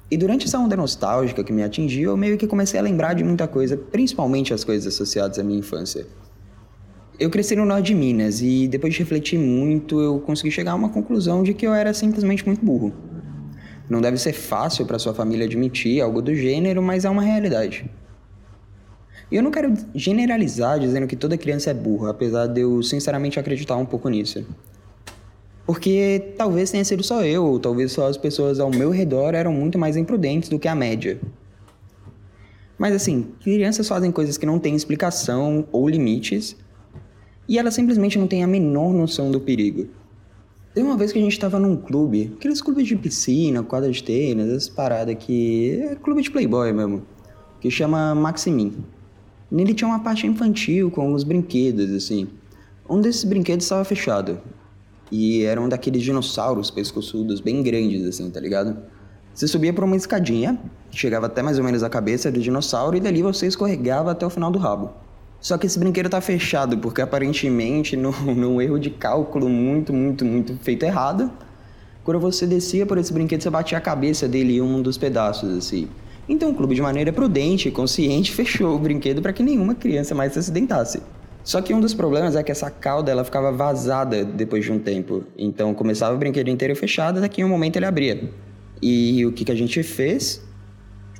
E 0.09 0.15
durante 0.15 0.47
essa 0.47 0.57
onda 0.57 0.77
nostálgica 0.77 1.43
que 1.43 1.51
me 1.51 1.61
atingiu, 1.61 2.11
eu 2.11 2.15
meio 2.15 2.37
que 2.37 2.47
comecei 2.47 2.79
a 2.79 2.83
lembrar 2.83 3.15
de 3.15 3.23
muita 3.25 3.49
coisa, 3.49 3.75
principalmente 3.75 4.53
as 4.53 4.63
coisas 4.63 4.93
associadas 4.93 5.37
à 5.37 5.43
minha 5.43 5.59
infância. 5.59 6.07
Eu 7.21 7.29
cresci 7.29 7.55
no 7.55 7.67
norte 7.67 7.85
de 7.85 7.93
Minas 7.93 8.41
e 8.41 8.67
depois 8.67 8.93
de 8.95 8.99
refletir 8.99 9.37
muito, 9.37 10.01
eu 10.01 10.19
consegui 10.21 10.49
chegar 10.49 10.71
a 10.71 10.75
uma 10.75 10.89
conclusão 10.89 11.43
de 11.43 11.53
que 11.53 11.67
eu 11.67 11.71
era 11.71 11.93
simplesmente 11.93 12.43
muito 12.43 12.65
burro. 12.65 12.91
Não 13.87 14.01
deve 14.01 14.17
ser 14.17 14.33
fácil 14.33 14.87
para 14.87 14.97
sua 14.97 15.13
família 15.13 15.45
admitir 15.45 16.01
algo 16.01 16.19
do 16.19 16.33
gênero, 16.33 16.81
mas 16.81 17.05
é 17.05 17.09
uma 17.11 17.21
realidade. 17.21 17.87
E 19.31 19.35
eu 19.35 19.43
não 19.43 19.51
quero 19.51 19.71
generalizar 19.93 20.79
dizendo 20.79 21.05
que 21.05 21.15
toda 21.15 21.37
criança 21.37 21.69
é 21.69 21.75
burra, 21.75 22.09
apesar 22.09 22.47
de 22.47 22.61
eu 22.61 22.81
sinceramente 22.81 23.39
acreditar 23.39 23.75
um 23.75 23.85
pouco 23.85 24.09
nisso. 24.09 24.43
Porque 25.63 26.33
talvez 26.35 26.71
tenha 26.71 26.83
sido 26.83 27.03
só 27.03 27.23
eu, 27.23 27.45
ou 27.45 27.59
talvez 27.59 27.91
só 27.91 28.07
as 28.07 28.17
pessoas 28.17 28.59
ao 28.59 28.71
meu 28.71 28.89
redor 28.89 29.35
eram 29.35 29.53
muito 29.53 29.77
mais 29.77 29.95
imprudentes 29.95 30.49
do 30.49 30.57
que 30.57 30.67
a 30.67 30.73
média. 30.73 31.21
Mas 32.79 32.95
assim, 32.95 33.27
crianças 33.43 33.87
fazem 33.87 34.11
coisas 34.11 34.39
que 34.39 34.45
não 34.47 34.57
têm 34.57 34.75
explicação 34.75 35.67
ou 35.71 35.87
limites, 35.87 36.57
e 37.47 37.57
elas 37.57 37.73
simplesmente 37.73 38.17
não 38.17 38.27
têm 38.27 38.43
a 38.43 38.47
menor 38.47 38.93
noção 38.93 39.31
do 39.31 39.39
perigo. 39.39 39.87
Tem 40.73 40.83
uma 40.83 40.95
vez 40.95 41.11
que 41.11 41.19
a 41.19 41.21
gente 41.21 41.33
estava 41.33 41.59
num 41.59 41.75
clube, 41.75 42.31
aqueles 42.37 42.61
clubes 42.61 42.87
de 42.87 42.95
piscina, 42.95 43.61
quadra 43.61 43.91
de 43.91 44.01
tênis, 44.01 44.47
essas 44.47 44.69
paradas 44.69 45.15
que. 45.19 45.81
é 45.81 45.95
clube 45.95 46.21
de 46.21 46.31
playboy 46.31 46.71
mesmo, 46.71 47.03
que 47.59 47.69
chama 47.69 48.15
Maximin. 48.15 48.73
Nele 49.51 49.73
tinha 49.73 49.87
uma 49.87 49.99
parte 49.99 50.25
infantil 50.25 50.89
com 50.89 51.01
alguns 51.01 51.25
brinquedos, 51.25 51.91
assim. 51.91 52.29
Um 52.89 53.01
desses 53.01 53.25
brinquedos 53.25 53.65
estava 53.65 53.83
fechado. 53.83 54.39
E 55.11 55.43
era 55.43 55.59
um 55.59 55.67
daqueles 55.67 56.01
dinossauros 56.03 56.71
pescoçudos 56.71 57.41
bem 57.41 57.61
grandes, 57.61 58.05
assim, 58.05 58.29
tá 58.29 58.39
ligado? 58.39 58.77
Você 59.33 59.45
subia 59.47 59.73
por 59.73 59.83
uma 59.83 59.97
escadinha, 59.97 60.57
chegava 60.89 61.25
até 61.25 61.41
mais 61.41 61.57
ou 61.57 61.65
menos 61.65 61.83
a 61.83 61.89
cabeça 61.89 62.31
do 62.31 62.39
dinossauro 62.39 62.95
e 62.95 63.01
dali 63.01 63.21
você 63.21 63.45
escorregava 63.45 64.11
até 64.11 64.25
o 64.25 64.29
final 64.29 64.49
do 64.49 64.57
rabo. 64.57 64.89
Só 65.41 65.57
que 65.57 65.65
esse 65.65 65.79
brinquedo 65.79 66.07
tá 66.07 66.21
fechado, 66.21 66.77
porque 66.77 67.01
aparentemente, 67.01 67.97
num, 67.97 68.61
erro 68.61 68.79
de 68.79 68.91
cálculo 68.91 69.49
muito, 69.49 69.91
muito, 69.91 70.23
muito 70.23 70.55
feito 70.57 70.83
errado, 70.83 71.31
quando 72.03 72.19
você 72.19 72.45
descia 72.45 72.85
por 72.85 72.99
esse 72.99 73.11
brinquedo, 73.11 73.41
você 73.41 73.49
batia 73.49 73.77
a 73.77 73.81
cabeça 73.81 74.27
dele 74.27 74.57
em 74.57 74.61
um 74.61 74.81
dos 74.81 74.97
pedaços, 74.97 75.57
assim. 75.57 75.87
Então 76.29 76.51
o 76.51 76.55
clube, 76.55 76.75
de 76.75 76.81
maneira 76.81 77.11
prudente 77.11 77.67
e 77.67 77.71
consciente, 77.71 78.31
fechou 78.31 78.75
o 78.75 78.79
brinquedo 78.79 79.21
para 79.21 79.33
que 79.33 79.41
nenhuma 79.41 79.73
criança 79.73 80.13
mais 80.13 80.33
se 80.33 80.39
acidentasse. 80.39 81.01
Só 81.43 81.59
que 81.59 81.73
um 81.73 81.79
dos 81.79 81.95
problemas 81.95 82.35
é 82.35 82.43
que 82.43 82.51
essa 82.51 82.69
cauda 82.69 83.11
ela 83.11 83.23
ficava 83.23 83.51
vazada 83.51 84.23
depois 84.23 84.63
de 84.63 84.71
um 84.71 84.77
tempo. 84.77 85.23
Então 85.35 85.73
começava 85.73 86.13
o 86.13 86.17
brinquedo 86.19 86.49
inteiro 86.49 86.75
fechado, 86.75 87.19
daqui 87.19 87.41
a 87.41 87.45
um 87.45 87.49
momento 87.49 87.77
ele 87.77 87.87
abria. 87.87 88.29
E 88.79 89.25
o 89.25 89.31
que, 89.31 89.43
que 89.43 89.51
a 89.51 89.55
gente 89.55 89.81
fez? 89.81 90.43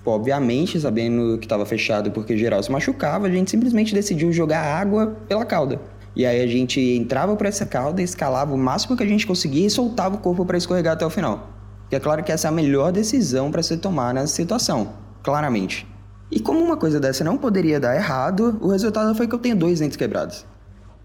Tipo, 0.02 0.10
obviamente, 0.10 0.80
sabendo 0.80 1.38
que 1.38 1.46
estava 1.46 1.64
fechado 1.64 2.10
porque 2.10 2.36
geral 2.36 2.64
se 2.64 2.72
machucava, 2.72 3.28
a 3.28 3.30
gente 3.30 3.52
simplesmente 3.52 3.94
decidiu 3.94 4.34
jogar 4.34 4.64
água 4.64 5.16
pela 5.28 5.46
cauda. 5.46 5.80
E 6.16 6.26
aí 6.26 6.42
a 6.42 6.48
gente 6.48 6.82
entrava 6.82 7.36
por 7.36 7.46
essa 7.46 7.68
cauda, 7.68 8.02
escalava 8.02 8.52
o 8.52 8.58
máximo 8.58 8.98
que 8.98 9.04
a 9.04 9.06
gente 9.06 9.28
conseguia 9.28 9.68
e 9.68 9.70
soltava 9.70 10.16
o 10.16 10.18
corpo 10.18 10.44
para 10.44 10.58
escorregar 10.58 10.94
até 10.94 11.06
o 11.06 11.10
final. 11.12 11.52
E 11.92 11.96
é 11.96 12.00
claro 12.00 12.24
que 12.24 12.32
essa 12.32 12.48
é 12.48 12.50
a 12.50 12.52
melhor 12.52 12.92
decisão 12.92 13.52
para 13.52 13.62
se 13.62 13.78
tomar 13.78 14.12
nessa 14.12 14.34
situação, 14.34 14.92
claramente. 15.22 15.88
E 16.32 16.40
como 16.40 16.60
uma 16.60 16.78
coisa 16.78 17.00
dessa 17.00 17.24
não 17.24 17.38
poderia 17.38 17.80
dar 17.80 17.96
errado, 17.96 18.58
o 18.60 18.70
resultado 18.70 19.14
foi 19.14 19.28
que 19.28 19.36
eu 19.36 19.40
tenho 19.40 19.56
dois 19.56 19.82
dentes 19.82 19.98
quebrados. 19.98 20.48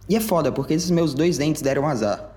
E 0.08 0.16
é 0.16 0.20
foda, 0.20 0.50
porque 0.50 0.72
esses 0.72 0.90
meus 0.90 1.12
dois 1.12 1.36
dentes 1.36 1.60
deram 1.60 1.86
azar. 1.86 2.32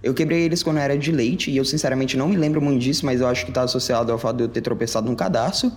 Eu 0.00 0.14
quebrei 0.14 0.42
eles 0.42 0.62
quando 0.62 0.76
eu 0.76 0.82
era 0.84 0.96
de 0.96 1.10
leite, 1.10 1.50
e 1.50 1.56
eu 1.56 1.64
sinceramente 1.64 2.16
não 2.16 2.28
me 2.28 2.36
lembro 2.36 2.62
muito 2.62 2.80
disso, 2.80 3.04
mas 3.04 3.20
eu 3.20 3.26
acho 3.26 3.44
que 3.44 3.50
está 3.50 3.62
associado 3.62 4.12
ao 4.12 4.18
fato 4.18 4.36
de 4.36 4.44
eu 4.44 4.48
ter 4.48 4.60
tropeçado 4.60 5.08
num 5.08 5.16
cadarço. 5.16 5.72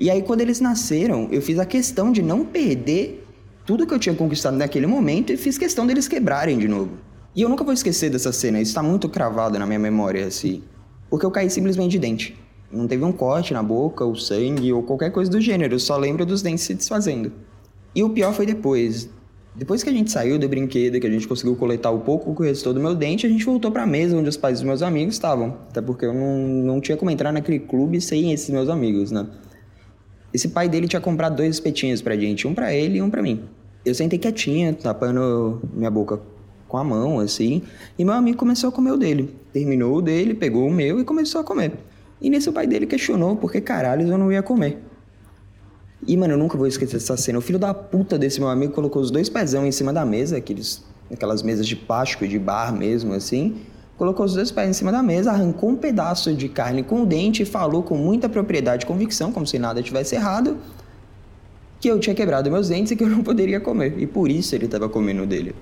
E 0.00 0.08
aí, 0.08 0.22
quando 0.22 0.42
eles 0.42 0.60
nasceram, 0.60 1.28
eu 1.32 1.42
fiz 1.42 1.58
a 1.58 1.66
questão 1.66 2.12
de 2.12 2.22
não 2.22 2.44
perder 2.44 3.26
tudo 3.66 3.84
que 3.84 3.92
eu 3.92 3.98
tinha 3.98 4.14
conquistado 4.14 4.56
naquele 4.56 4.86
momento 4.86 5.32
e 5.32 5.36
fiz 5.36 5.58
questão 5.58 5.84
deles 5.84 6.06
quebrarem 6.06 6.56
de 6.56 6.68
novo. 6.68 6.92
E 7.34 7.42
eu 7.42 7.48
nunca 7.48 7.64
vou 7.64 7.72
esquecer 7.72 8.08
dessa 8.08 8.30
cena, 8.30 8.60
isso 8.60 8.70
está 8.70 8.82
muito 8.82 9.08
cravado 9.08 9.58
na 9.58 9.66
minha 9.66 9.78
memória, 9.78 10.24
assim. 10.24 10.62
Porque 11.10 11.26
eu 11.26 11.32
caí 11.32 11.50
simplesmente 11.50 11.90
de 11.90 11.98
dente. 11.98 12.38
Não 12.70 12.86
teve 12.86 13.04
um 13.04 13.10
corte 13.10 13.52
na 13.52 13.60
boca, 13.60 14.04
ou 14.04 14.14
sangue, 14.14 14.72
ou 14.72 14.84
qualquer 14.84 15.10
coisa 15.10 15.28
do 15.28 15.40
gênero, 15.40 15.74
eu 15.74 15.80
só 15.80 15.96
lembro 15.96 16.24
dos 16.24 16.42
dentes 16.42 16.62
se 16.62 16.74
desfazendo. 16.74 17.32
E 17.92 18.04
o 18.04 18.10
pior 18.10 18.32
foi 18.32 18.46
depois. 18.46 19.10
Depois 19.56 19.82
que 19.82 19.90
a 19.90 19.92
gente 19.92 20.12
saiu 20.12 20.38
do 20.38 20.48
brinquedo, 20.48 21.00
que 21.00 21.06
a 21.08 21.10
gente 21.10 21.26
conseguiu 21.26 21.56
coletar 21.56 21.90
o 21.90 21.98
pouco 21.98 22.32
que 22.36 22.44
restou 22.44 22.72
do 22.72 22.78
meu 22.78 22.94
dente, 22.94 23.26
a 23.26 23.28
gente 23.28 23.44
voltou 23.44 23.72
para 23.72 23.82
a 23.82 23.86
mesa 23.86 24.16
onde 24.16 24.28
os 24.28 24.36
pais 24.36 24.58
dos 24.58 24.62
meus 24.62 24.80
amigos 24.80 25.16
estavam. 25.16 25.56
Até 25.68 25.82
porque 25.82 26.06
eu 26.06 26.14
não, 26.14 26.38
não 26.38 26.80
tinha 26.80 26.96
como 26.96 27.10
entrar 27.10 27.32
naquele 27.32 27.58
clube 27.58 28.00
sem 28.00 28.32
esses 28.32 28.48
meus 28.50 28.68
amigos, 28.68 29.10
né? 29.10 29.26
Esse 30.32 30.48
pai 30.48 30.68
dele 30.68 30.86
tinha 30.86 31.00
comprado 31.00 31.36
dois 31.36 31.56
espetinhos 31.56 32.02
pra 32.02 32.16
gente, 32.16 32.46
um 32.46 32.54
para 32.54 32.72
ele 32.72 32.98
e 32.98 33.02
um 33.02 33.10
para 33.10 33.22
mim. 33.22 33.44
Eu 33.84 33.94
sentei 33.94 34.18
quietinha, 34.18 34.74
tapando 34.74 35.62
minha 35.72 35.90
boca 35.90 36.20
com 36.68 36.76
a 36.76 36.84
mão, 36.84 37.18
assim. 37.18 37.62
E 37.98 38.04
meu 38.04 38.14
amigo 38.14 38.36
começou 38.36 38.68
a 38.68 38.72
comer 38.72 38.92
o 38.92 38.96
dele. 38.96 39.34
Terminou 39.52 39.96
o 39.96 40.02
dele, 40.02 40.34
pegou 40.34 40.66
o 40.66 40.70
meu 40.70 41.00
e 41.00 41.04
começou 41.04 41.40
a 41.40 41.44
comer. 41.44 41.72
E 42.20 42.28
nesse 42.28 42.48
o 42.48 42.52
pai 42.52 42.66
dele 42.66 42.86
questionou 42.86 43.36
por 43.36 43.50
que 43.50 43.60
caralho 43.60 44.06
eu 44.06 44.18
não 44.18 44.30
ia 44.30 44.42
comer. 44.42 44.78
E, 46.06 46.16
mano, 46.16 46.34
eu 46.34 46.38
nunca 46.38 46.56
vou 46.56 46.66
esquecer 46.66 46.96
essa 46.96 47.16
cena. 47.16 47.38
O 47.38 47.42
filho 47.42 47.58
da 47.58 47.72
puta 47.72 48.18
desse 48.18 48.38
meu 48.38 48.48
amigo 48.48 48.72
colocou 48.72 49.00
os 49.02 49.10
dois 49.10 49.28
pezão 49.28 49.66
em 49.66 49.72
cima 49.72 49.92
da 49.92 50.04
mesa, 50.04 50.36
aqueles, 50.36 50.84
aquelas 51.10 51.42
mesas 51.42 51.66
de 51.66 51.74
plástico, 51.74 52.26
de 52.26 52.38
bar 52.38 52.72
mesmo, 52.72 53.12
assim. 53.14 53.56
Colocou 53.98 54.24
os 54.24 54.32
dois 54.32 54.52
pés 54.52 54.70
em 54.70 54.72
cima 54.72 54.92
da 54.92 55.02
mesa, 55.02 55.32
arrancou 55.32 55.70
um 55.70 55.76
pedaço 55.76 56.32
de 56.32 56.48
carne 56.48 56.84
com 56.84 57.02
o 57.02 57.06
dente 57.06 57.42
e 57.42 57.44
falou 57.44 57.82
com 57.82 57.96
muita 57.96 58.28
propriedade 58.28 58.84
e 58.84 58.86
convicção, 58.86 59.32
como 59.32 59.44
se 59.44 59.58
nada 59.58 59.82
tivesse 59.82 60.14
errado, 60.14 60.56
que 61.80 61.88
eu 61.88 61.98
tinha 61.98 62.14
quebrado 62.14 62.48
meus 62.48 62.68
dentes 62.68 62.92
e 62.92 62.96
que 62.96 63.02
eu 63.02 63.08
não 63.08 63.24
poderia 63.24 63.58
comer. 63.58 63.98
E 63.98 64.06
por 64.06 64.30
isso 64.30 64.54
ele 64.54 64.66
estava 64.66 64.88
comendo 64.88 65.26
dele. 65.26 65.52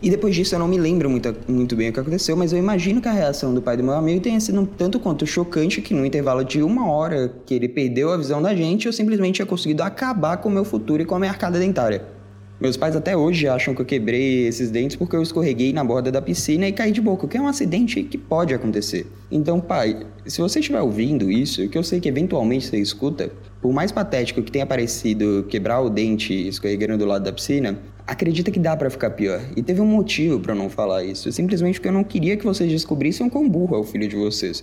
E 0.00 0.08
depois 0.08 0.34
disso 0.36 0.54
eu 0.54 0.60
não 0.60 0.68
me 0.68 0.78
lembro 0.78 1.10
muito, 1.10 1.34
muito 1.48 1.74
bem 1.74 1.90
o 1.90 1.92
que 1.92 1.98
aconteceu, 1.98 2.36
mas 2.36 2.52
eu 2.52 2.58
imagino 2.60 3.00
que 3.02 3.08
a 3.08 3.12
reação 3.12 3.52
do 3.52 3.60
pai 3.60 3.76
do 3.76 3.82
meu 3.82 3.94
amigo 3.94 4.20
tenha 4.20 4.38
sido 4.38 4.60
um 4.60 4.64
tanto 4.64 5.00
quanto 5.00 5.26
chocante 5.26 5.82
que 5.82 5.92
no 5.92 6.06
intervalo 6.06 6.44
de 6.44 6.62
uma 6.62 6.88
hora 6.88 7.34
que 7.44 7.54
ele 7.54 7.68
perdeu 7.68 8.12
a 8.12 8.16
visão 8.16 8.40
da 8.40 8.54
gente, 8.54 8.86
eu 8.86 8.92
simplesmente 8.92 9.36
tinha 9.36 9.46
conseguido 9.46 9.82
acabar 9.82 10.36
com 10.36 10.48
o 10.48 10.52
meu 10.52 10.64
futuro 10.64 11.02
e 11.02 11.04
com 11.04 11.16
a 11.16 11.18
minha 11.18 11.32
arcada 11.32 11.58
dentária. 11.58 12.19
Meus 12.60 12.76
pais 12.76 12.94
até 12.94 13.16
hoje 13.16 13.48
acham 13.48 13.74
que 13.74 13.80
eu 13.80 13.86
quebrei 13.86 14.46
esses 14.46 14.70
dentes 14.70 14.94
porque 14.94 15.16
eu 15.16 15.22
escorreguei 15.22 15.72
na 15.72 15.82
borda 15.82 16.12
da 16.12 16.20
piscina 16.20 16.68
e 16.68 16.72
caí 16.72 16.92
de 16.92 17.00
boca, 17.00 17.26
que 17.26 17.38
é 17.38 17.40
um 17.40 17.48
acidente 17.48 18.02
que 18.02 18.18
pode 18.18 18.52
acontecer. 18.52 19.06
Então, 19.30 19.58
pai, 19.58 20.06
se 20.26 20.42
você 20.42 20.60
estiver 20.60 20.82
ouvindo 20.82 21.30
isso, 21.30 21.66
que 21.70 21.78
eu 21.78 21.82
sei 21.82 22.00
que 22.00 22.08
eventualmente 22.10 22.66
você 22.66 22.76
escuta, 22.76 23.32
por 23.62 23.72
mais 23.72 23.90
patético 23.90 24.42
que 24.42 24.52
tenha 24.52 24.66
parecido 24.66 25.46
quebrar 25.48 25.80
o 25.80 25.88
dente 25.88 26.34
escorregando 26.34 26.98
do 26.98 27.06
lado 27.06 27.24
da 27.24 27.32
piscina, 27.32 27.78
acredita 28.06 28.50
que 28.50 28.60
dá 28.60 28.76
para 28.76 28.90
ficar 28.90 29.08
pior. 29.08 29.40
E 29.56 29.62
teve 29.62 29.80
um 29.80 29.86
motivo 29.86 30.38
para 30.38 30.54
não 30.54 30.68
falar 30.68 31.02
isso, 31.02 31.32
simplesmente 31.32 31.80
porque 31.80 31.88
eu 31.88 31.92
não 31.92 32.04
queria 32.04 32.36
que 32.36 32.44
vocês 32.44 32.70
descobrissem 32.70 33.30
quão 33.30 33.48
burro 33.48 33.74
é 33.74 33.78
o 33.78 33.84
filho 33.84 34.06
de 34.06 34.16
vocês. 34.16 34.62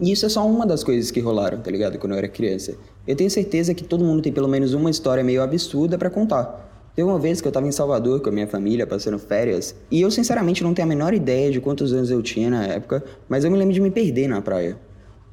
E 0.00 0.10
isso 0.10 0.26
é 0.26 0.28
só 0.28 0.44
uma 0.44 0.66
das 0.66 0.82
coisas 0.82 1.12
que 1.12 1.20
rolaram, 1.20 1.60
tá 1.60 1.70
ligado? 1.70 1.96
Quando 1.96 2.12
eu 2.12 2.18
era 2.18 2.26
criança. 2.26 2.74
Eu 3.06 3.14
tenho 3.14 3.30
certeza 3.30 3.72
que 3.72 3.84
todo 3.84 4.04
mundo 4.04 4.20
tem 4.20 4.32
pelo 4.32 4.48
menos 4.48 4.74
uma 4.74 4.90
história 4.90 5.22
meio 5.22 5.42
absurda 5.42 5.96
para 5.96 6.10
contar. 6.10 6.69
Teve 7.00 7.08
uma 7.08 7.18
vez 7.18 7.40
que 7.40 7.48
eu 7.48 7.52
tava 7.52 7.66
em 7.66 7.72
Salvador 7.72 8.20
com 8.20 8.28
a 8.28 8.32
minha 8.32 8.46
família, 8.46 8.86
passando 8.86 9.18
férias, 9.18 9.74
e 9.90 10.02
eu 10.02 10.10
sinceramente 10.10 10.62
não 10.62 10.74
tenho 10.74 10.84
a 10.84 10.88
menor 10.90 11.14
ideia 11.14 11.50
de 11.50 11.58
quantos 11.58 11.94
anos 11.94 12.10
eu 12.10 12.22
tinha 12.22 12.50
na 12.50 12.66
época, 12.66 13.02
mas 13.26 13.42
eu 13.42 13.50
me 13.50 13.56
lembro 13.56 13.72
de 13.72 13.80
me 13.80 13.90
perder 13.90 14.28
na 14.28 14.42
praia. 14.42 14.76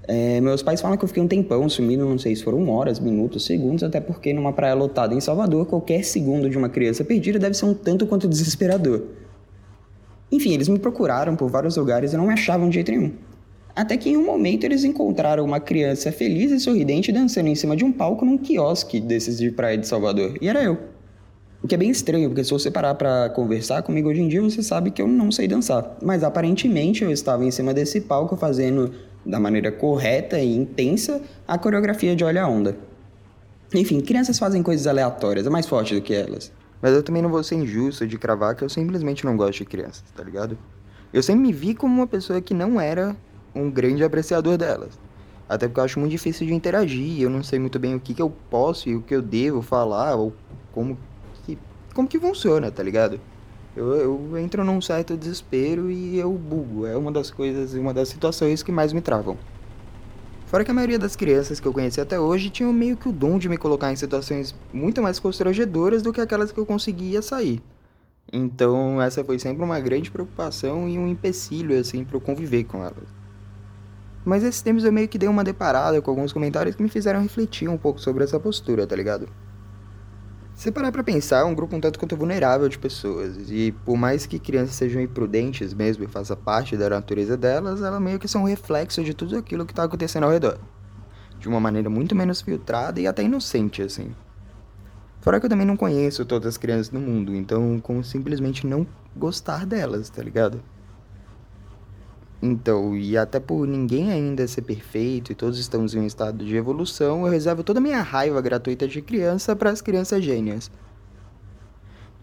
É, 0.08 0.40
meus 0.40 0.64
pais 0.64 0.80
falam 0.80 0.96
que 0.96 1.04
eu 1.04 1.10
fiquei 1.10 1.22
um 1.22 1.28
tempão 1.28 1.68
sumindo, 1.68 2.06
não 2.06 2.18
sei 2.18 2.34
se 2.38 2.42
foram 2.42 2.70
horas, 2.70 3.02
minutos, 3.02 3.44
segundos, 3.44 3.84
até 3.84 4.00
porque 4.00 4.32
numa 4.32 4.54
praia 4.54 4.76
lotada 4.76 5.14
em 5.14 5.20
Salvador, 5.20 5.66
qualquer 5.66 6.06
segundo 6.06 6.50
de 6.50 6.58
uma 6.58 6.70
criança 6.70 7.04
perdida 7.04 7.38
deve 7.38 7.54
ser 7.54 7.66
um 7.66 7.74
tanto 7.74 8.08
quanto 8.08 8.30
desesperador. 8.30 9.02
Enfim, 10.32 10.54
eles 10.54 10.70
me 10.70 10.80
procuraram 10.80 11.36
por 11.36 11.50
vários 11.50 11.76
lugares 11.76 12.14
e 12.14 12.16
não 12.16 12.28
me 12.28 12.34
achavam 12.34 12.70
de 12.70 12.76
jeito 12.76 12.94
nenhum. 12.94 13.12
Até 13.76 13.98
que 13.98 14.10
em 14.10 14.16
um 14.16 14.26
momento 14.26 14.64
eles 14.64 14.86
encontraram 14.86 15.44
uma 15.44 15.60
criança 15.60 16.14
feliz 16.14 16.50
e 16.50 16.62
sorridente 16.62 17.12
dançando 17.12 17.50
em 17.50 17.56
cima 17.56 17.76
de 17.76 17.84
um 17.84 17.92
palco 17.92 18.24
num 18.24 18.38
quiosque 18.38 19.02
desses 19.02 19.38
de 19.38 19.52
praia 19.52 19.78
de 19.78 19.86
Salvador. 19.86 20.38
E 20.42 20.48
era 20.48 20.64
eu. 20.64 20.96
O 21.64 21.68
que 21.68 21.74
é 21.74 21.78
bem 21.78 21.90
estranho, 21.90 22.30
porque 22.30 22.44
se 22.44 22.52
você 22.52 22.70
parar 22.70 22.94
para 22.96 23.30
conversar 23.30 23.82
comigo 23.82 24.10
hoje 24.10 24.22
em 24.22 24.28
dia, 24.28 24.42
você 24.42 24.62
sabe 24.62 24.92
que 24.92 25.02
eu 25.02 25.08
não 25.08 25.32
sei 25.32 25.48
dançar. 25.48 25.98
Mas 26.04 26.24
aparentemente 26.24 27.04
eu 27.04 27.12
estava 27.12 27.44
em 27.44 27.50
cima 27.50 27.74
desse 27.74 28.02
palco 28.02 28.38
fazendo 28.38 28.94
da 29.26 29.40
maneira 29.40 29.72
correta 29.72 30.40
e 30.40 30.56
intensa 30.56 31.22
a 31.48 31.58
coreografia 31.58 32.16
de 32.16 32.24
Olha 32.24 32.44
a 32.44 32.48
Onda. 32.48 32.78
Enfim, 33.74 34.00
crianças 34.00 34.38
fazem 34.38 34.62
coisas 34.62 34.86
aleatórias, 34.88 35.48
é 35.48 35.50
mais 35.50 35.66
forte 35.66 35.96
do 35.96 36.02
que 36.02 36.14
elas. 36.14 36.52
Mas 36.82 36.94
eu 36.94 37.02
também 37.02 37.22
não 37.22 37.30
vou 37.30 37.44
ser 37.44 37.56
injusto 37.56 38.06
de 38.06 38.18
cravar 38.18 38.56
que 38.56 38.64
eu 38.64 38.70
simplesmente 38.70 39.26
não 39.26 39.36
gosto 39.36 39.60
de 39.60 39.66
crianças, 39.66 40.04
tá 40.16 40.24
ligado? 40.24 40.58
Eu 41.12 41.24
sempre 41.24 41.42
me 41.42 41.52
vi 41.52 41.74
como 41.74 41.94
uma 41.94 42.08
pessoa 42.08 42.40
que 42.40 42.54
não 42.54 42.80
era 42.80 43.16
um 43.54 43.70
grande 43.72 44.04
apreciador 44.04 44.58
delas. 44.58 45.00
Até 45.50 45.68
porque 45.68 45.80
eu 45.80 45.84
acho 45.84 46.00
muito 46.00 46.12
difícil 46.12 46.46
de 46.46 46.54
interagir, 46.54 47.22
eu 47.22 47.30
não 47.30 47.42
sei 47.42 47.58
muito 47.58 47.80
bem 47.80 47.96
o 47.96 48.00
que, 48.00 48.14
que 48.14 48.22
eu 48.22 48.30
posso 48.30 48.88
e 48.88 48.96
o 48.96 49.02
que 49.02 49.16
eu 49.16 49.22
devo 49.22 49.62
falar, 49.62 50.16
ou 50.16 50.34
como 50.72 50.98
como 51.98 52.08
que 52.08 52.20
funciona, 52.20 52.70
tá 52.70 52.84
ligado? 52.84 53.20
Eu, 53.76 53.96
eu 53.96 54.38
entro 54.38 54.64
num 54.64 54.80
certo 54.80 55.18
desespero 55.18 55.90
e 55.90 56.20
eu 56.20 56.32
bugo. 56.32 56.86
É 56.86 56.96
uma 56.96 57.12
das 57.12 57.32
coisas, 57.32 57.74
uma 57.74 57.92
das 57.92 58.10
situações 58.10 58.62
que 58.62 58.72
mais 58.72 58.94
me 58.94 59.02
travam. 59.02 59.36
Fora 60.46 60.64
que 60.64 60.70
a 60.70 60.74
maioria 60.76 61.00
das 61.00 61.16
crianças 61.16 61.60
que 61.60 61.68
eu 61.68 61.74
conheci 61.74 62.00
até 62.00 62.20
hoje 62.20 62.52
tinham 62.52 62.72
meio 62.72 62.96
que 62.96 63.10
o 63.10 63.12
dom 63.12 63.40
de 63.40 63.50
me 63.50 63.58
colocar 63.58 63.92
em 63.92 63.96
situações 63.96 64.54
muito 64.72 65.02
mais 65.02 65.18
constrangedoras 65.18 66.04
do 66.04 66.14
que 66.14 66.22
aquelas 66.22 66.52
que 66.52 66.60
eu 66.60 66.68
conseguia 66.68 67.20
sair. 67.24 67.64
Então, 68.32 69.02
essa 69.02 69.24
foi 69.24 69.40
sempre 69.40 69.64
uma 69.64 69.80
grande 69.80 70.12
preocupação 70.12 70.88
e 70.88 71.00
um 71.00 71.08
empecilho, 71.08 71.80
assim, 71.80 72.04
para 72.04 72.18
eu 72.18 72.22
conviver 72.22 72.64
com 72.66 72.84
elas. 72.84 73.10
Mas 74.24 74.44
esses 74.44 74.62
tempos 74.62 74.84
eu 74.84 74.94
meio 74.94 75.08
que 75.08 75.18
dei 75.18 75.28
uma 75.28 75.44
deparada 75.44 76.00
com 76.00 76.12
alguns 76.12 76.32
comentários 76.32 76.76
que 76.76 76.84
me 76.84 76.90
fizeram 76.90 77.24
refletir 77.24 77.68
um 77.68 77.78
pouco 77.78 78.00
sobre 78.00 78.24
essa 78.24 78.40
postura, 78.40 78.86
tá 78.86 78.96
ligado? 78.96 79.28
Se 80.58 80.72
parar 80.72 80.92
pra 80.92 81.04
pensar, 81.04 81.42
é 81.42 81.44
um 81.44 81.54
grupo 81.54 81.76
um 81.76 81.80
tanto 81.80 82.00
quanto 82.00 82.18
vulnerável 82.18 82.68
de 82.68 82.80
pessoas. 82.80 83.38
E 83.48 83.72
por 83.86 83.96
mais 83.96 84.26
que 84.26 84.40
crianças 84.40 84.74
sejam 84.74 85.00
imprudentes 85.00 85.72
mesmo 85.72 86.04
e 86.04 86.08
faça 86.08 86.36
parte 86.36 86.76
da 86.76 86.90
natureza 86.90 87.38
delas, 87.38 87.84
elas 87.84 88.02
meio 88.02 88.18
que 88.18 88.28
são 88.28 88.42
um 88.42 88.46
reflexo 88.46 89.04
de 89.04 89.14
tudo 89.14 89.38
aquilo 89.38 89.68
que 89.68 89.74
tá 89.74 89.84
acontecendo 89.84 90.24
ao 90.24 90.32
redor. 90.32 90.58
De 91.40 91.48
uma 91.48 91.60
maneira 91.60 91.92
muito 91.92 92.16
menos 92.16 92.42
filtrada 92.42 93.00
e 93.00 93.06
até 93.06 93.22
inocente, 93.22 93.84
assim. 93.84 94.16
Fora 95.22 95.40
que 95.40 95.46
eu 95.46 95.50
também 95.50 95.68
não 95.68 95.78
conheço 95.78 96.26
todas 96.26 96.48
as 96.48 96.58
crianças 96.58 96.90
do 96.90 97.00
mundo, 97.00 97.36
então 97.36 97.80
como 97.80 98.04
simplesmente 98.04 98.66
não 98.66 98.88
gostar 99.16 99.64
delas, 99.64 100.10
tá 100.10 100.24
ligado? 100.24 100.60
Então, 102.42 102.96
e 102.96 103.18
até 103.18 103.40
por 103.40 103.68
ninguém 103.68 104.12
ainda 104.12 104.48
ser 104.48 104.62
perfeito 104.62 105.32
e 105.32 105.36
todos 105.36 105.58
estamos 105.58 105.96
em 105.96 106.00
um 106.00 106.06
estado 106.06 106.46
de 106.46 106.56
evolução, 106.56 107.26
eu 107.26 107.32
reservo 107.32 107.64
toda 107.64 107.80
a 107.80 107.82
minha 107.82 108.02
raiva 108.02 108.40
gratuita 108.42 108.88
de 108.88 109.02
criança 109.02 109.56
para 109.56 109.72
as 109.72 109.82
crianças 109.82 110.24
gênias. 110.24 110.70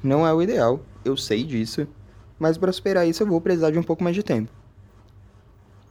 Não 0.03 0.27
é 0.27 0.33
o 0.33 0.41
ideal, 0.41 0.81
eu 1.05 1.17
sei 1.17 1.43
disso, 1.43 1.87
mas 2.39 2.57
para 2.57 2.73
superar 2.73 3.09
isso 3.09 3.23
eu 3.23 3.27
vou 3.27 3.41
precisar 3.41 3.71
de 3.71 3.79
um 3.79 3.83
pouco 3.83 4.05
mais 4.05 4.15
de 4.15 4.23
tempo. 4.23 4.53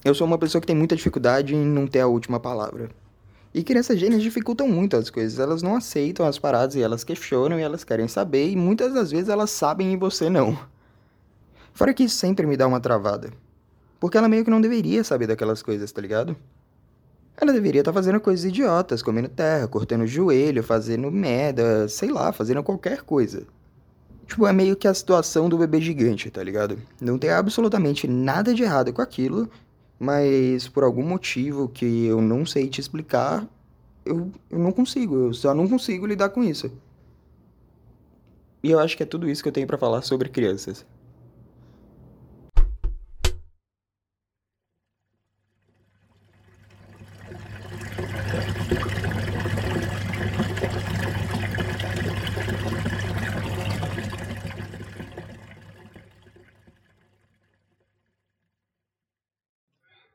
Eu 0.06 0.14
sou 0.14 0.26
uma 0.26 0.38
pessoa 0.38 0.62
que 0.62 0.68
tem 0.68 0.76
muita 0.76 0.96
dificuldade 0.96 1.56
em 1.56 1.66
não 1.66 1.88
ter 1.88 2.00
a 2.00 2.08
última 2.08 2.40
palavra. 2.40 2.90
E 3.54 3.62
crianças 3.62 4.00
gênias 4.00 4.24
dificultam 4.24 4.68
muito 4.68 4.96
as 4.96 5.10
coisas, 5.10 5.38
elas 5.38 5.62
não 5.62 5.76
aceitam 5.76 6.26
as 6.26 6.40
paradas 6.40 6.76
e 6.76 6.82
elas 6.82 7.04
questionam 7.04 7.60
e 7.60 7.62
elas 7.62 7.84
querem 7.84 8.08
saber 8.08 8.50
e 8.50 8.56
muitas 8.56 8.94
das 8.94 9.12
vezes 9.12 9.30
elas 9.30 9.52
sabem 9.52 9.94
e 9.94 9.98
você 9.98 10.30
não. 10.30 10.58
Fora 11.74 11.94
que 11.94 12.04
isso 12.04 12.16
sempre 12.16 12.48
me 12.48 12.56
dá 12.56 12.68
uma 12.68 12.80
travada. 12.80 13.32
Porque 14.04 14.18
ela 14.18 14.28
meio 14.28 14.44
que 14.44 14.52
não 14.52 14.60
deveria 14.60 15.02
saber 15.02 15.28
daquelas 15.28 15.64
coisas, 15.64 15.90
tá 15.90 16.02
ligado? 16.02 16.36
Ela 17.38 17.54
deveria 17.54 17.80
estar 17.80 17.94
tá 17.94 17.96
fazendo 17.96 18.20
coisas 18.20 18.44
idiotas, 18.44 19.02
comendo 19.02 19.30
terra, 19.30 19.66
cortando 19.66 20.02
o 20.02 20.06
joelho, 20.06 20.62
fazendo 20.62 21.10
merda, 21.10 21.88
sei 21.88 22.12
lá, 22.12 22.34
fazendo 22.34 22.62
qualquer 22.62 23.04
coisa. 23.04 23.48
Tipo, 24.28 24.46
é 24.46 24.52
meio 24.52 24.76
que 24.76 24.90
a 24.90 24.94
situação 24.94 25.48
do 25.48 25.58
bebê 25.58 25.80
gigante, 25.80 26.30
tá 26.30 26.44
ligado? 26.44 26.78
Não 27.00 27.18
tem 27.18 27.30
absolutamente 27.30 28.06
nada 28.06 28.54
de 28.54 28.64
errado 28.64 28.92
com 28.92 29.02
aquilo, 29.02 29.50
mas 29.98 30.68
por 30.68 30.84
algum 30.84 31.06
motivo 31.06 31.70
que 31.70 32.06
eu 32.06 32.22
não 32.22 32.46
sei 32.46 32.68
te 32.68 32.82
explicar, 32.82 33.48
eu, 34.06 34.30
eu 34.50 34.60
não 34.60 34.74
consigo, 34.74 35.28
eu 35.28 35.34
só 35.34 35.54
não 35.54 35.66
consigo 35.66 36.06
lidar 36.06 36.28
com 36.28 36.44
isso. 36.44 36.70
E 38.62 38.70
eu 38.70 38.80
acho 38.80 38.98
que 38.98 39.04
é 39.04 39.06
tudo 39.06 39.30
isso 39.30 39.42
que 39.42 39.48
eu 39.48 39.54
tenho 39.54 39.66
para 39.66 39.78
falar 39.78 40.02
sobre 40.02 40.28
crianças. 40.28 40.86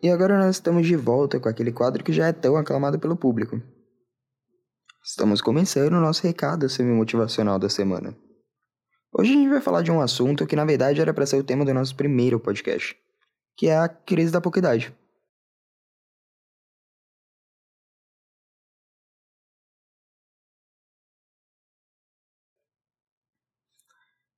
E 0.00 0.08
agora 0.08 0.38
nós 0.38 0.56
estamos 0.56 0.86
de 0.86 0.94
volta 0.94 1.40
com 1.40 1.48
aquele 1.48 1.72
quadro 1.72 2.04
que 2.04 2.12
já 2.12 2.28
é 2.28 2.32
tão 2.32 2.56
aclamado 2.56 3.00
pelo 3.00 3.16
público. 3.16 3.60
Estamos 5.04 5.40
começando 5.40 5.94
o 5.94 6.00
nosso 6.00 6.22
recado 6.22 6.68
semi-motivacional 6.68 7.58
da 7.58 7.68
semana. 7.68 8.16
Hoje 9.12 9.32
a 9.32 9.34
gente 9.34 9.48
vai 9.48 9.60
falar 9.60 9.82
de 9.82 9.90
um 9.90 10.00
assunto 10.00 10.46
que 10.46 10.54
na 10.54 10.64
verdade 10.64 11.00
era 11.00 11.12
para 11.12 11.26
ser 11.26 11.36
o 11.36 11.42
tema 11.42 11.64
do 11.64 11.74
nosso 11.74 11.96
primeiro 11.96 12.38
podcast, 12.38 12.96
que 13.56 13.66
é 13.66 13.76
a 13.76 13.88
crise 13.88 14.30
da 14.30 14.40
pouca 14.40 14.60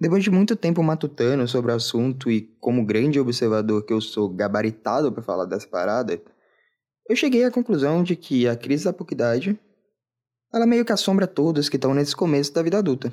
Depois 0.01 0.25
de 0.25 0.31
muito 0.31 0.57
tempo 0.57 0.83
matutando 0.83 1.47
sobre 1.47 1.71
o 1.71 1.75
assunto 1.75 2.31
e 2.31 2.41
como 2.59 2.87
grande 2.87 3.21
observador 3.21 3.85
que 3.85 3.93
eu 3.93 4.01
sou 4.01 4.29
gabaritado 4.31 5.13
para 5.13 5.23
falar 5.23 5.45
dessa 5.45 5.69
parada, 5.69 6.21
eu 7.07 7.15
cheguei 7.15 7.45
à 7.45 7.51
conclusão 7.51 8.03
de 8.03 8.17
que 8.17 8.49
a 8.49 8.57
crise 8.57 8.85
da 8.85 8.93
pouca 8.93 9.13
idade 9.13 9.61
ela 10.53 10.67
meio 10.67 10.85
que 10.85 10.93
assombra 10.93 11.27
todos 11.27 11.69
que 11.69 11.77
estão 11.77 11.95
nesse 11.95 12.17
começo 12.17 12.53
da 12.53 12.63
vida 12.63 12.79
adulta. 12.79 13.13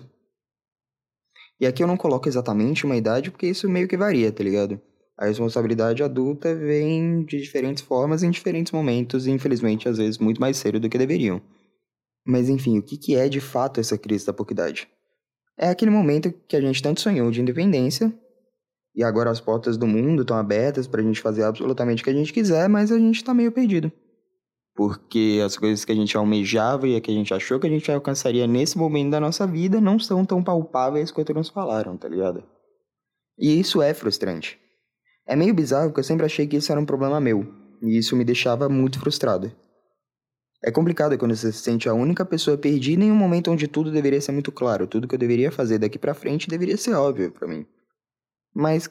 E 1.59 1.67
aqui 1.67 1.83
eu 1.83 1.87
não 1.87 1.97
coloco 1.97 2.27
exatamente 2.27 2.85
uma 2.85 2.95
idade, 2.95 3.31
porque 3.31 3.47
isso 3.47 3.69
meio 3.69 3.87
que 3.87 3.97
varia, 3.97 4.31
tá 4.31 4.43
ligado? 4.43 4.79
A 5.17 5.25
responsabilidade 5.25 6.03
adulta 6.03 6.55
vem 6.55 7.25
de 7.25 7.39
diferentes 7.41 7.83
formas 7.83 8.23
em 8.23 8.29
diferentes 8.29 8.71
momentos 8.71 9.27
e, 9.27 9.31
infelizmente, 9.31 9.89
às 9.89 9.97
vezes 9.97 10.19
muito 10.19 10.39
mais 10.39 10.57
cedo 10.57 10.79
do 10.79 10.89
que 10.89 10.97
deveriam. 10.97 11.41
Mas 12.25 12.49
enfim, 12.49 12.77
o 12.77 12.83
que 12.83 13.15
é 13.15 13.27
de 13.27 13.41
fato 13.41 13.79
essa 13.79 13.97
crise 13.97 14.25
da 14.25 14.33
pouca 14.33 14.53
idade? 14.53 14.87
É 15.57 15.69
aquele 15.69 15.91
momento 15.91 16.31
que 16.47 16.55
a 16.55 16.61
gente 16.61 16.81
tanto 16.81 17.01
sonhou 17.01 17.31
de 17.31 17.41
independência, 17.41 18.13
e 18.95 19.03
agora 19.03 19.29
as 19.29 19.39
portas 19.39 19.77
do 19.77 19.85
mundo 19.85 20.23
estão 20.23 20.37
abertas 20.37 20.87
para 20.87 21.01
a 21.01 21.03
gente 21.03 21.21
fazer 21.21 21.43
absolutamente 21.43 22.01
o 22.01 22.03
que 22.03 22.09
a 22.09 22.13
gente 22.13 22.33
quiser, 22.33 22.67
mas 22.67 22.91
a 22.91 22.97
gente 22.97 23.17
está 23.17 23.33
meio 23.33 23.51
perdido. 23.51 23.91
Porque 24.75 25.39
as 25.43 25.57
coisas 25.57 25.85
que 25.85 25.91
a 25.91 25.95
gente 25.95 26.17
almejava 26.17 26.87
e 26.87 26.99
que 26.99 27.11
a 27.11 27.13
gente 27.13 27.33
achou 27.33 27.59
que 27.59 27.67
a 27.67 27.69
gente 27.69 27.91
alcançaria 27.91 28.45
nesse 28.47 28.77
momento 28.77 29.11
da 29.11 29.19
nossa 29.19 29.45
vida 29.45 29.81
não 29.81 29.99
são 29.99 30.25
tão 30.25 30.43
palpáveis 30.43 31.11
quanto 31.11 31.33
nos 31.33 31.49
falaram, 31.49 31.95
tá 31.95 32.07
ligado? 32.07 32.43
E 33.37 33.59
isso 33.59 33.81
é 33.81 33.93
frustrante. 33.93 34.59
É 35.27 35.35
meio 35.35 35.53
bizarro 35.53 35.89
porque 35.89 35.99
eu 35.99 36.03
sempre 36.03 36.25
achei 36.25 36.47
que 36.47 36.57
isso 36.57 36.71
era 36.71 36.81
um 36.81 36.85
problema 36.85 37.19
meu, 37.19 37.45
e 37.83 37.97
isso 37.97 38.15
me 38.15 38.23
deixava 38.23 38.67
muito 38.67 38.99
frustrado. 38.99 39.51
É 40.63 40.71
complicado 40.71 41.17
quando 41.17 41.35
você 41.35 41.51
se 41.51 41.59
sente 41.59 41.87
a 41.87 41.93
única 41.93 42.25
pessoa 42.25 42.57
perdida 42.57 43.03
em 43.03 43.11
um 43.11 43.15
momento 43.15 43.51
onde 43.51 43.67
tudo 43.67 43.91
deveria 43.91 44.19
ser 44.19 44.31
muito 44.31 44.51
claro, 44.51 44.87
tudo 44.87 45.07
que 45.07 45.13
eu 45.13 45.19
deveria 45.19 45.51
fazer 45.51 45.77
daqui 45.77 45.99
para 45.99 46.15
frente 46.15 46.49
deveria 46.49 46.77
ser 46.77 46.93
óbvio 46.93 47.31
para 47.31 47.47
mim. 47.47 47.65
Mas 48.53 48.89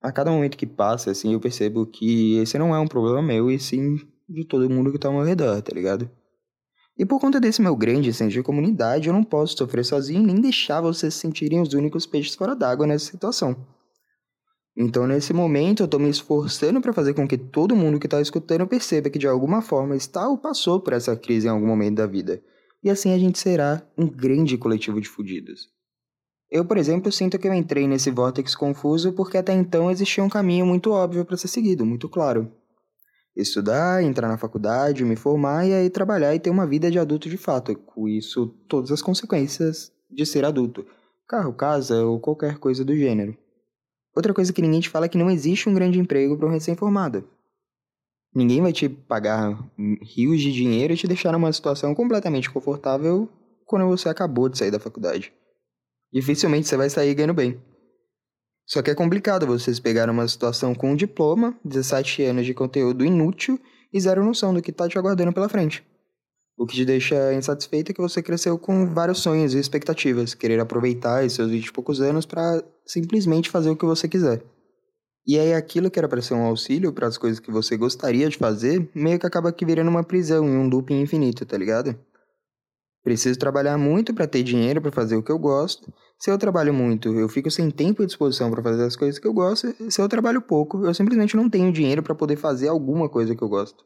a 0.00 0.12
cada 0.12 0.30
momento 0.30 0.56
que 0.56 0.66
passa, 0.66 1.10
assim, 1.10 1.32
eu 1.32 1.40
percebo 1.40 1.84
que 1.84 2.38
esse 2.38 2.56
não 2.58 2.74
é 2.74 2.78
um 2.78 2.86
problema 2.86 3.20
meu 3.20 3.50
e 3.50 3.58
sim 3.58 3.96
de 4.28 4.44
todo 4.44 4.70
mundo 4.70 4.92
que 4.92 4.98
tá 4.98 5.08
ao 5.08 5.14
meu 5.14 5.24
redor, 5.24 5.60
tá 5.60 5.74
ligado? 5.74 6.08
E 6.96 7.04
por 7.04 7.18
conta 7.18 7.40
desse 7.40 7.60
meu 7.60 7.74
grande 7.74 8.12
senso 8.12 8.30
de 8.30 8.42
comunidade, 8.42 9.08
eu 9.08 9.12
não 9.12 9.24
posso 9.24 9.56
sofrer 9.56 9.84
sozinho 9.84 10.22
nem 10.22 10.40
deixar 10.40 10.80
vocês 10.80 11.14
se 11.14 11.20
sentirem 11.20 11.60
os 11.60 11.72
únicos 11.72 12.06
peixes 12.06 12.34
fora 12.34 12.54
d'água 12.54 12.86
nessa 12.86 13.10
situação. 13.10 13.56
Então, 14.76 15.06
nesse 15.06 15.32
momento, 15.32 15.82
eu 15.82 15.84
estou 15.84 15.98
me 15.98 16.08
esforçando 16.08 16.80
para 16.80 16.92
fazer 16.92 17.12
com 17.14 17.26
que 17.26 17.36
todo 17.36 17.74
mundo 17.74 17.98
que 17.98 18.06
está 18.06 18.20
escutando 18.20 18.66
perceba 18.66 19.10
que 19.10 19.18
de 19.18 19.26
alguma 19.26 19.60
forma 19.60 19.96
está 19.96 20.28
ou 20.28 20.38
passou 20.38 20.80
por 20.80 20.92
essa 20.92 21.16
crise 21.16 21.46
em 21.46 21.50
algum 21.50 21.66
momento 21.66 21.96
da 21.96 22.06
vida. 22.06 22.42
E 22.82 22.88
assim 22.88 23.12
a 23.12 23.18
gente 23.18 23.38
será 23.38 23.82
um 23.98 24.06
grande 24.06 24.56
coletivo 24.56 25.00
de 25.00 25.08
fudidos. 25.08 25.68
Eu, 26.50 26.64
por 26.64 26.78
exemplo, 26.78 27.12
sinto 27.12 27.38
que 27.38 27.46
eu 27.46 27.54
entrei 27.54 27.86
nesse 27.86 28.10
vórtice 28.10 28.56
confuso 28.56 29.12
porque 29.12 29.36
até 29.36 29.52
então 29.52 29.90
existia 29.90 30.24
um 30.24 30.28
caminho 30.28 30.66
muito 30.66 30.90
óbvio 30.90 31.24
para 31.24 31.36
ser 31.36 31.48
seguido, 31.48 31.84
muito 31.84 32.08
claro. 32.08 32.50
Estudar, 33.36 34.02
entrar 34.02 34.28
na 34.28 34.38
faculdade, 34.38 35.04
me 35.04 35.14
formar 35.14 35.66
e 35.66 35.72
aí 35.72 35.90
trabalhar 35.90 36.34
e 36.34 36.40
ter 36.40 36.50
uma 36.50 36.66
vida 36.66 36.90
de 36.90 36.98
adulto 36.98 37.28
de 37.28 37.36
fato, 37.36 37.76
com 37.76 38.08
isso 38.08 38.48
todas 38.68 38.90
as 38.90 39.00
consequências 39.00 39.92
de 40.10 40.26
ser 40.26 40.44
adulto, 40.44 40.84
carro, 41.28 41.52
casa 41.52 42.04
ou 42.04 42.18
qualquer 42.18 42.58
coisa 42.58 42.84
do 42.84 42.96
gênero. 42.96 43.36
Outra 44.14 44.34
coisa 44.34 44.52
que 44.52 44.62
ninguém 44.62 44.80
te 44.80 44.88
fala 44.88 45.06
é 45.06 45.08
que 45.08 45.18
não 45.18 45.30
existe 45.30 45.68
um 45.68 45.74
grande 45.74 45.98
emprego 45.98 46.36
para 46.36 46.46
um 46.46 46.50
recém-formado. 46.50 47.28
Ninguém 48.34 48.62
vai 48.62 48.72
te 48.72 48.88
pagar 48.88 49.58
rios 50.02 50.40
de 50.40 50.52
dinheiro 50.52 50.92
e 50.92 50.96
te 50.96 51.08
deixar 51.08 51.32
numa 51.32 51.52
situação 51.52 51.94
completamente 51.94 52.50
confortável 52.50 53.28
quando 53.66 53.86
você 53.86 54.08
acabou 54.08 54.48
de 54.48 54.58
sair 54.58 54.70
da 54.70 54.78
faculdade. 54.78 55.32
Dificilmente 56.12 56.66
você 56.66 56.76
vai 56.76 56.90
sair 56.90 57.14
ganhando 57.14 57.34
bem. 57.34 57.60
Só 58.66 58.82
que 58.82 58.90
é 58.90 58.94
complicado 58.94 59.46
vocês 59.46 59.80
pegarem 59.80 60.14
uma 60.14 60.28
situação 60.28 60.74
com 60.74 60.92
um 60.92 60.96
diploma, 60.96 61.58
17 61.64 62.22
anos 62.22 62.46
de 62.46 62.54
conteúdo 62.54 63.04
inútil 63.04 63.60
e 63.92 64.00
zero 64.00 64.24
noção 64.24 64.54
do 64.54 64.62
que 64.62 64.70
está 64.70 64.88
te 64.88 64.96
aguardando 64.96 65.32
pela 65.32 65.48
frente. 65.48 65.84
O 66.60 66.66
que 66.66 66.74
te 66.74 66.84
deixa 66.84 67.32
insatisfeito 67.32 67.90
é 67.90 67.94
que 67.94 68.02
você 68.02 68.22
cresceu 68.22 68.58
com 68.58 68.84
vários 68.84 69.20
sonhos 69.20 69.54
e 69.54 69.58
expectativas, 69.58 70.34
querer 70.34 70.60
aproveitar 70.60 71.24
esses 71.24 71.36
seus 71.36 71.50
20 71.50 71.64
e 71.64 71.72
poucos 71.72 72.02
anos 72.02 72.26
para 72.26 72.62
simplesmente 72.84 73.48
fazer 73.48 73.70
o 73.70 73.76
que 73.76 73.86
você 73.86 74.06
quiser. 74.06 74.44
E 75.26 75.38
aí 75.38 75.54
aquilo 75.54 75.90
que 75.90 75.98
era 75.98 76.06
para 76.06 76.20
ser 76.20 76.34
um 76.34 76.44
auxílio 76.44 76.92
para 76.92 77.06
as 77.06 77.16
coisas 77.16 77.40
que 77.40 77.50
você 77.50 77.78
gostaria 77.78 78.28
de 78.28 78.36
fazer, 78.36 78.90
meio 78.94 79.18
que 79.18 79.24
acaba 79.26 79.50
que 79.50 79.64
virando 79.64 79.88
uma 79.88 80.04
prisão 80.04 80.46
em 80.46 80.54
um 80.54 80.68
looping 80.68 81.00
infinito, 81.00 81.46
tá 81.46 81.56
ligado? 81.56 81.98
Preciso 83.02 83.38
trabalhar 83.38 83.78
muito 83.78 84.12
para 84.12 84.26
ter 84.26 84.42
dinheiro 84.42 84.82
para 84.82 84.92
fazer 84.92 85.16
o 85.16 85.22
que 85.22 85.32
eu 85.32 85.38
gosto. 85.38 85.90
Se 86.18 86.30
eu 86.30 86.36
trabalho 86.36 86.74
muito, 86.74 87.08
eu 87.18 87.30
fico 87.30 87.50
sem 87.50 87.70
tempo 87.70 88.02
e 88.02 88.06
disposição 88.06 88.50
para 88.50 88.62
fazer 88.62 88.84
as 88.84 88.96
coisas 88.96 89.18
que 89.18 89.26
eu 89.26 89.32
gosto. 89.32 89.74
Se 89.90 90.02
eu 90.02 90.08
trabalho 90.10 90.42
pouco, 90.42 90.84
eu 90.84 90.92
simplesmente 90.92 91.34
não 91.38 91.48
tenho 91.48 91.72
dinheiro 91.72 92.02
para 92.02 92.14
poder 92.14 92.36
fazer 92.36 92.68
alguma 92.68 93.08
coisa 93.08 93.34
que 93.34 93.42
eu 93.42 93.48
gosto. 93.48 93.82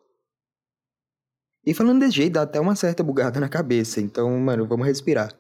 E 1.66 1.72
falando 1.72 2.00
desse 2.00 2.16
jeito, 2.16 2.34
dá 2.34 2.42
até 2.42 2.60
uma 2.60 2.76
certa 2.76 3.02
bugada 3.02 3.40
na 3.40 3.48
cabeça, 3.48 4.00
então, 4.00 4.30
mano, 4.38 4.66
vamos 4.66 4.86
respirar. 4.86 5.34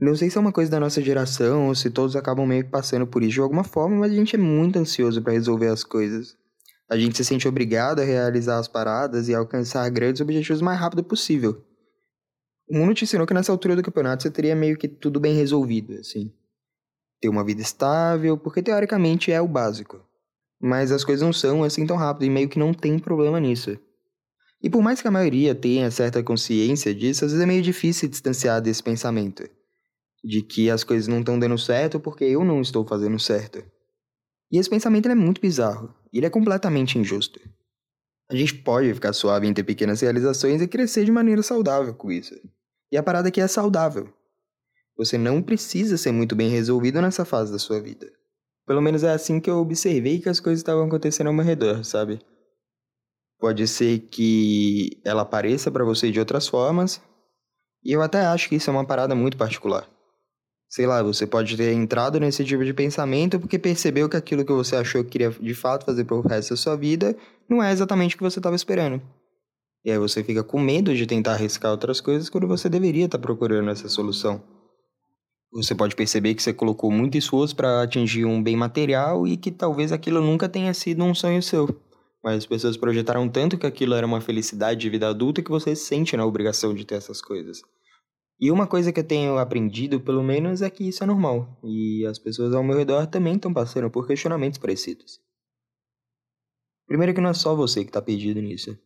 Não 0.00 0.14
sei 0.14 0.30
se 0.30 0.38
é 0.38 0.40
uma 0.40 0.52
coisa 0.52 0.70
da 0.70 0.78
nossa 0.78 1.02
geração 1.02 1.68
ou 1.68 1.74
se 1.74 1.90
todos 1.90 2.14
acabam 2.14 2.46
meio 2.46 2.64
que 2.64 2.70
passando 2.70 3.06
por 3.06 3.22
isso 3.22 3.34
de 3.34 3.40
alguma 3.40 3.64
forma, 3.64 3.96
mas 3.96 4.12
a 4.12 4.14
gente 4.14 4.36
é 4.36 4.38
muito 4.38 4.78
ansioso 4.78 5.20
para 5.20 5.32
resolver 5.32 5.68
as 5.68 5.82
coisas. 5.82 6.36
A 6.88 6.96
gente 6.96 7.16
se 7.16 7.24
sente 7.24 7.48
obrigado 7.48 8.00
a 8.00 8.04
realizar 8.04 8.58
as 8.58 8.68
paradas 8.68 9.28
e 9.28 9.34
alcançar 9.34 9.88
grandes 9.90 10.20
objetivos 10.20 10.62
o 10.62 10.64
mais 10.64 10.78
rápido 10.78 11.02
possível. 11.02 11.64
O 12.70 12.76
mundo 12.76 12.94
te 12.94 13.04
ensinou 13.04 13.26
que 13.26 13.34
nessa 13.34 13.50
altura 13.50 13.74
do 13.74 13.82
campeonato 13.82 14.22
você 14.22 14.30
teria 14.30 14.54
meio 14.54 14.76
que 14.76 14.86
tudo 14.86 15.18
bem 15.18 15.34
resolvido, 15.34 15.94
assim. 15.94 16.32
Ter 17.20 17.28
uma 17.28 17.44
vida 17.44 17.60
estável, 17.60 18.38
porque 18.38 18.62
teoricamente 18.62 19.32
é 19.32 19.40
o 19.40 19.48
básico. 19.48 20.00
Mas 20.60 20.92
as 20.92 21.04
coisas 21.04 21.24
não 21.24 21.32
são 21.32 21.64
assim 21.64 21.86
tão 21.86 21.96
rápido 21.96 22.24
e 22.24 22.30
meio 22.30 22.48
que 22.48 22.58
não 22.58 22.72
tem 22.72 22.98
problema 22.98 23.40
nisso. 23.40 23.78
E 24.62 24.68
por 24.68 24.82
mais 24.82 25.00
que 25.00 25.08
a 25.08 25.10
maioria 25.10 25.54
tenha 25.54 25.90
certa 25.90 26.22
consciência 26.22 26.94
disso, 26.94 27.24
às 27.24 27.30
vezes 27.30 27.42
é 27.42 27.46
meio 27.46 27.62
difícil 27.62 28.08
distanciar 28.08 28.60
desse 28.60 28.82
pensamento. 28.82 29.48
De 30.22 30.42
que 30.42 30.68
as 30.68 30.82
coisas 30.82 31.06
não 31.06 31.20
estão 31.20 31.38
dando 31.38 31.56
certo 31.56 32.00
porque 32.00 32.24
eu 32.24 32.44
não 32.44 32.60
estou 32.60 32.84
fazendo 32.84 33.18
certo. 33.18 33.62
E 34.50 34.58
esse 34.58 34.68
pensamento 34.68 35.08
é 35.08 35.14
muito 35.14 35.40
bizarro. 35.40 35.94
Ele 36.12 36.26
é 36.26 36.30
completamente 36.30 36.98
injusto. 36.98 37.40
A 38.30 38.34
gente 38.34 38.54
pode 38.54 38.92
ficar 38.92 39.12
suave 39.12 39.46
em 39.46 39.54
ter 39.54 39.62
pequenas 39.62 40.00
realizações 40.00 40.60
e 40.60 40.66
crescer 40.66 41.04
de 41.04 41.12
maneira 41.12 41.42
saudável 41.42 41.94
com 41.94 42.10
isso. 42.10 42.34
E 42.90 42.96
a 42.96 43.02
parada 43.02 43.28
aqui 43.28 43.40
é 43.40 43.46
saudável. 43.46 44.12
Você 44.96 45.16
não 45.16 45.40
precisa 45.40 45.96
ser 45.96 46.10
muito 46.10 46.34
bem 46.34 46.50
resolvido 46.50 47.00
nessa 47.00 47.24
fase 47.24 47.52
da 47.52 47.58
sua 47.58 47.80
vida. 47.80 48.10
Pelo 48.66 48.82
menos 48.82 49.04
é 49.04 49.12
assim 49.12 49.40
que 49.40 49.48
eu 49.48 49.58
observei 49.58 50.18
que 50.18 50.28
as 50.28 50.40
coisas 50.40 50.60
estavam 50.60 50.86
acontecendo 50.86 51.28
ao 51.28 51.32
meu 51.32 51.44
redor, 51.44 51.84
sabe? 51.84 52.18
Pode 53.38 53.66
ser 53.68 54.00
que 54.10 55.00
ela 55.04 55.22
apareça 55.22 55.70
para 55.70 55.84
você 55.84 56.10
de 56.10 56.18
outras 56.18 56.48
formas. 56.48 57.00
E 57.84 57.92
eu 57.92 58.02
até 58.02 58.20
acho 58.26 58.48
que 58.48 58.56
isso 58.56 58.68
é 58.68 58.72
uma 58.72 58.84
parada 58.84 59.14
muito 59.14 59.36
particular. 59.36 59.88
Sei 60.68 60.86
lá, 60.86 61.02
você 61.02 61.26
pode 61.26 61.56
ter 61.56 61.72
entrado 61.72 62.20
nesse 62.20 62.44
tipo 62.44 62.64
de 62.64 62.74
pensamento 62.74 63.40
porque 63.40 63.58
percebeu 63.58 64.08
que 64.08 64.16
aquilo 64.16 64.44
que 64.44 64.52
você 64.52 64.76
achou 64.76 65.02
que 65.02 65.10
queria 65.10 65.30
de 65.30 65.54
fato 65.54 65.86
fazer 65.86 66.04
pro 66.04 66.20
resto 66.20 66.50
da 66.50 66.56
sua 66.56 66.76
vida 66.76 67.16
não 67.48 67.62
é 67.62 67.72
exatamente 67.72 68.14
o 68.14 68.18
que 68.18 68.24
você 68.24 68.38
estava 68.38 68.56
esperando. 68.56 69.00
E 69.84 69.90
aí 69.90 69.98
você 69.98 70.22
fica 70.22 70.42
com 70.44 70.60
medo 70.60 70.94
de 70.94 71.06
tentar 71.06 71.32
arriscar 71.32 71.70
outras 71.70 72.00
coisas 72.00 72.28
quando 72.28 72.46
você 72.46 72.68
deveria 72.68 73.06
estar 73.06 73.16
tá 73.16 73.22
procurando 73.22 73.70
essa 73.70 73.88
solução. 73.88 74.42
Você 75.52 75.74
pode 75.74 75.96
perceber 75.96 76.34
que 76.34 76.42
você 76.42 76.52
colocou 76.52 76.90
muito 76.90 77.16
esforço 77.16 77.56
para 77.56 77.82
atingir 77.82 78.26
um 78.26 78.42
bem 78.42 78.54
material 78.54 79.26
e 79.26 79.36
que 79.36 79.50
talvez 79.50 79.92
aquilo 79.92 80.20
nunca 80.20 80.48
tenha 80.48 80.74
sido 80.74 81.02
um 81.02 81.14
sonho 81.14 81.42
seu. 81.42 81.66
Mas 82.22 82.38
as 82.38 82.46
pessoas 82.46 82.76
projetaram 82.76 83.28
tanto 83.28 83.56
que 83.56 83.66
aquilo 83.66 83.94
era 83.94 84.06
uma 84.06 84.20
felicidade 84.20 84.80
de 84.80 84.90
vida 84.90 85.08
adulta 85.08 85.42
que 85.42 85.50
você 85.50 85.74
se 85.74 85.86
sente 85.86 86.16
na 86.16 86.26
obrigação 86.26 86.74
de 86.74 86.84
ter 86.84 86.96
essas 86.96 87.20
coisas. 87.20 87.62
E 88.40 88.50
uma 88.50 88.66
coisa 88.66 88.92
que 88.92 89.00
eu 89.00 89.04
tenho 89.04 89.38
aprendido, 89.38 90.00
pelo 90.00 90.22
menos, 90.22 90.62
é 90.62 90.70
que 90.70 90.88
isso 90.88 91.02
é 91.02 91.06
normal. 91.06 91.58
E 91.64 92.06
as 92.06 92.18
pessoas 92.18 92.54
ao 92.54 92.62
meu 92.62 92.76
redor 92.76 93.06
também 93.06 93.34
estão 93.34 93.52
passando 93.52 93.90
por 93.90 94.06
questionamentos 94.06 94.58
parecidos. 94.58 95.20
Primeiro 96.86 97.12
que 97.12 97.20
não 97.20 97.30
é 97.30 97.34
só 97.34 97.54
você 97.54 97.82
que 97.82 97.90
está 97.90 98.00
perdido 98.00 98.40
nisso. 98.40 98.78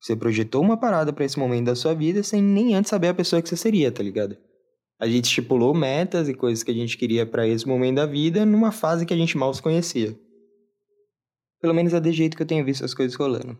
Você 0.00 0.14
projetou 0.14 0.62
uma 0.62 0.78
parada 0.78 1.12
para 1.12 1.24
esse 1.24 1.38
momento 1.38 1.66
da 1.66 1.74
sua 1.74 1.94
vida 1.94 2.22
sem 2.22 2.42
nem 2.42 2.74
antes 2.74 2.90
saber 2.90 3.08
a 3.08 3.14
pessoa 3.14 3.42
que 3.42 3.48
você 3.48 3.56
seria, 3.56 3.90
tá 3.90 4.02
ligado? 4.02 4.36
A 5.00 5.08
gente 5.08 5.24
estipulou 5.24 5.74
metas 5.74 6.28
e 6.28 6.34
coisas 6.34 6.62
que 6.62 6.70
a 6.70 6.74
gente 6.74 6.96
queria 6.96 7.26
para 7.26 7.48
esse 7.48 7.66
momento 7.66 7.96
da 7.96 8.06
vida 8.06 8.46
numa 8.46 8.70
fase 8.70 9.04
que 9.04 9.12
a 9.12 9.16
gente 9.16 9.36
mal 9.36 9.52
se 9.52 9.60
conhecia. 9.60 10.18
Pelo 11.64 11.72
menos 11.72 11.94
é 11.94 11.98
de 11.98 12.12
jeito 12.12 12.36
que 12.36 12.42
eu 12.42 12.46
tenho 12.46 12.62
visto 12.62 12.84
as 12.84 12.92
coisas 12.92 13.16
rolando. 13.16 13.56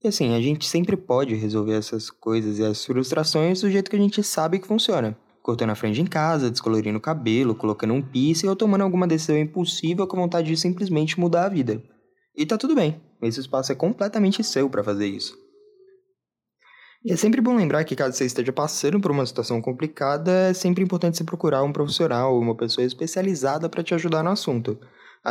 E 0.00 0.06
assim, 0.06 0.32
a 0.32 0.40
gente 0.40 0.64
sempre 0.64 0.96
pode 0.96 1.34
resolver 1.34 1.72
essas 1.72 2.08
coisas 2.08 2.60
e 2.60 2.64
as 2.64 2.84
frustrações 2.84 3.62
do 3.62 3.68
jeito 3.68 3.90
que 3.90 3.96
a 3.96 3.98
gente 3.98 4.22
sabe 4.22 4.60
que 4.60 4.68
funciona. 4.68 5.18
Cortando 5.42 5.70
a 5.70 5.74
frente 5.74 6.00
em 6.00 6.06
casa, 6.06 6.52
descolorindo 6.52 6.98
o 6.98 7.00
cabelo, 7.00 7.56
colocando 7.56 7.94
um 7.94 8.00
piercing 8.00 8.46
ou 8.46 8.54
tomando 8.54 8.82
alguma 8.82 9.08
decisão 9.08 9.36
impulsiva 9.36 10.06
com 10.06 10.18
vontade 10.18 10.46
de 10.46 10.56
simplesmente 10.56 11.18
mudar 11.18 11.46
a 11.46 11.48
vida. 11.48 11.82
E 12.32 12.46
tá 12.46 12.56
tudo 12.56 12.76
bem, 12.76 13.00
esse 13.20 13.40
espaço 13.40 13.72
é 13.72 13.74
completamente 13.74 14.44
seu 14.44 14.70
para 14.70 14.84
fazer 14.84 15.08
isso. 15.08 15.36
E 17.04 17.12
é 17.12 17.16
sempre 17.16 17.40
bom 17.40 17.56
lembrar 17.56 17.82
que 17.82 17.96
caso 17.96 18.16
você 18.16 18.24
esteja 18.24 18.52
passando 18.52 19.00
por 19.00 19.10
uma 19.10 19.26
situação 19.26 19.60
complicada, 19.60 20.30
é 20.50 20.54
sempre 20.54 20.84
importante 20.84 21.16
você 21.16 21.24
procurar 21.24 21.64
um 21.64 21.72
profissional 21.72 22.36
ou 22.36 22.40
uma 22.40 22.56
pessoa 22.56 22.86
especializada 22.86 23.68
para 23.68 23.82
te 23.82 23.94
ajudar 23.94 24.22
no 24.22 24.30
assunto 24.30 24.78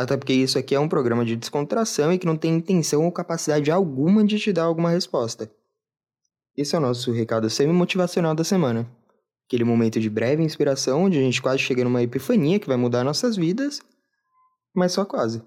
até 0.02 0.16
porque 0.16 0.32
isso 0.32 0.58
aqui 0.58 0.74
é 0.74 0.80
um 0.80 0.88
programa 0.88 1.24
de 1.24 1.36
descontração 1.36 2.12
e 2.12 2.18
que 2.18 2.26
não 2.26 2.36
tem 2.36 2.56
intenção 2.56 3.04
ou 3.04 3.12
capacidade 3.12 3.70
alguma 3.70 4.24
de 4.24 4.38
te 4.38 4.52
dar 4.52 4.64
alguma 4.64 4.90
resposta. 4.90 5.50
Esse 6.56 6.74
é 6.74 6.78
o 6.78 6.80
nosso 6.80 7.12
recado 7.12 7.48
semi-motivacional 7.48 8.34
da 8.34 8.44
semana. 8.44 8.88
Aquele 9.46 9.64
momento 9.64 9.98
de 10.00 10.10
breve 10.10 10.42
inspiração, 10.42 11.04
onde 11.04 11.18
a 11.18 11.20
gente 11.20 11.40
quase 11.40 11.58
chega 11.60 11.84
numa 11.84 12.02
epifania 12.02 12.58
que 12.58 12.66
vai 12.66 12.76
mudar 12.76 13.04
nossas 13.04 13.36
vidas, 13.36 13.80
mas 14.74 14.92
só 14.92 15.04
quase. 15.04 15.42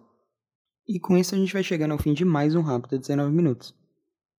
E 0.88 1.00
com 1.00 1.18
isso 1.18 1.36
a 1.36 1.38
gente 1.38 1.54
vai 1.54 1.64
chegando 1.64 1.92
ao 1.92 2.00
fim 2.00 2.14
de 2.14 2.26
mais 2.26 2.56
um 2.56 2.62
Rápido 2.62 2.98
19 2.98 3.32
Minutos. 3.32 3.74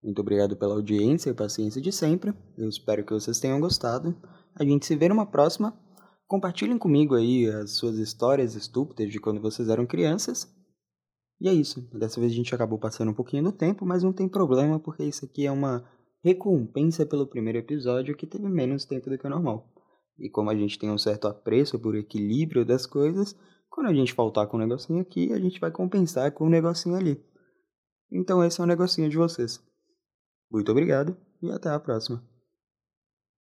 Muito 0.03 0.19
obrigado 0.19 0.57
pela 0.57 0.73
audiência 0.73 1.29
e 1.29 1.33
paciência 1.33 1.81
de 1.81 1.91
sempre. 1.91 2.33
Eu 2.57 2.67
espero 2.67 3.05
que 3.05 3.13
vocês 3.13 3.39
tenham 3.39 3.59
gostado. 3.59 4.15
A 4.53 4.63
gente 4.63 4.85
se 4.85 4.95
vê 4.95 5.07
numa 5.07 5.25
próxima. 5.25 5.73
Compartilhem 6.33 6.79
comigo 6.79 7.13
aí 7.13 7.45
as 7.45 7.73
suas 7.73 7.99
histórias 7.99 8.55
estúpidas 8.55 9.11
de 9.11 9.19
quando 9.19 9.39
vocês 9.39 9.69
eram 9.69 9.85
crianças. 9.85 10.51
E 11.39 11.47
é 11.47 11.53
isso. 11.53 11.87
Dessa 11.95 12.19
vez 12.19 12.31
a 12.31 12.35
gente 12.35 12.55
acabou 12.55 12.79
passando 12.79 13.11
um 13.11 13.13
pouquinho 13.13 13.43
do 13.43 13.51
tempo, 13.51 13.85
mas 13.85 14.01
não 14.01 14.11
tem 14.11 14.27
problema, 14.27 14.79
porque 14.79 15.03
isso 15.03 15.25
aqui 15.25 15.45
é 15.45 15.51
uma 15.51 15.87
recompensa 16.23 17.05
pelo 17.05 17.27
primeiro 17.27 17.59
episódio 17.59 18.17
que 18.17 18.25
teve 18.25 18.49
menos 18.49 18.83
tempo 18.83 19.11
do 19.11 19.17
que 19.19 19.27
o 19.27 19.29
normal. 19.29 19.71
E 20.17 20.27
como 20.27 20.49
a 20.49 20.55
gente 20.55 20.79
tem 20.79 20.89
um 20.89 20.97
certo 20.97 21.27
apreço 21.27 21.77
por 21.77 21.95
equilíbrio 21.95 22.65
das 22.65 22.87
coisas, 22.87 23.35
quando 23.69 23.89
a 23.89 23.93
gente 23.93 24.11
faltar 24.11 24.47
com 24.47 24.57
um 24.57 24.61
negocinho 24.61 25.01
aqui, 25.01 25.31
a 25.33 25.39
gente 25.39 25.59
vai 25.59 25.69
compensar 25.69 26.31
com 26.31 26.47
um 26.47 26.49
negocinho 26.49 26.95
ali. 26.95 27.23
Então 28.11 28.43
esse 28.43 28.59
é 28.59 28.63
o 28.63 28.67
negocinho 28.67 29.07
de 29.07 29.17
vocês. 29.17 29.63
Muito 30.51 30.71
obrigado 30.71 31.15
e 31.43 31.51
até 31.51 31.69
a 31.69 31.79
próxima. 31.79 32.32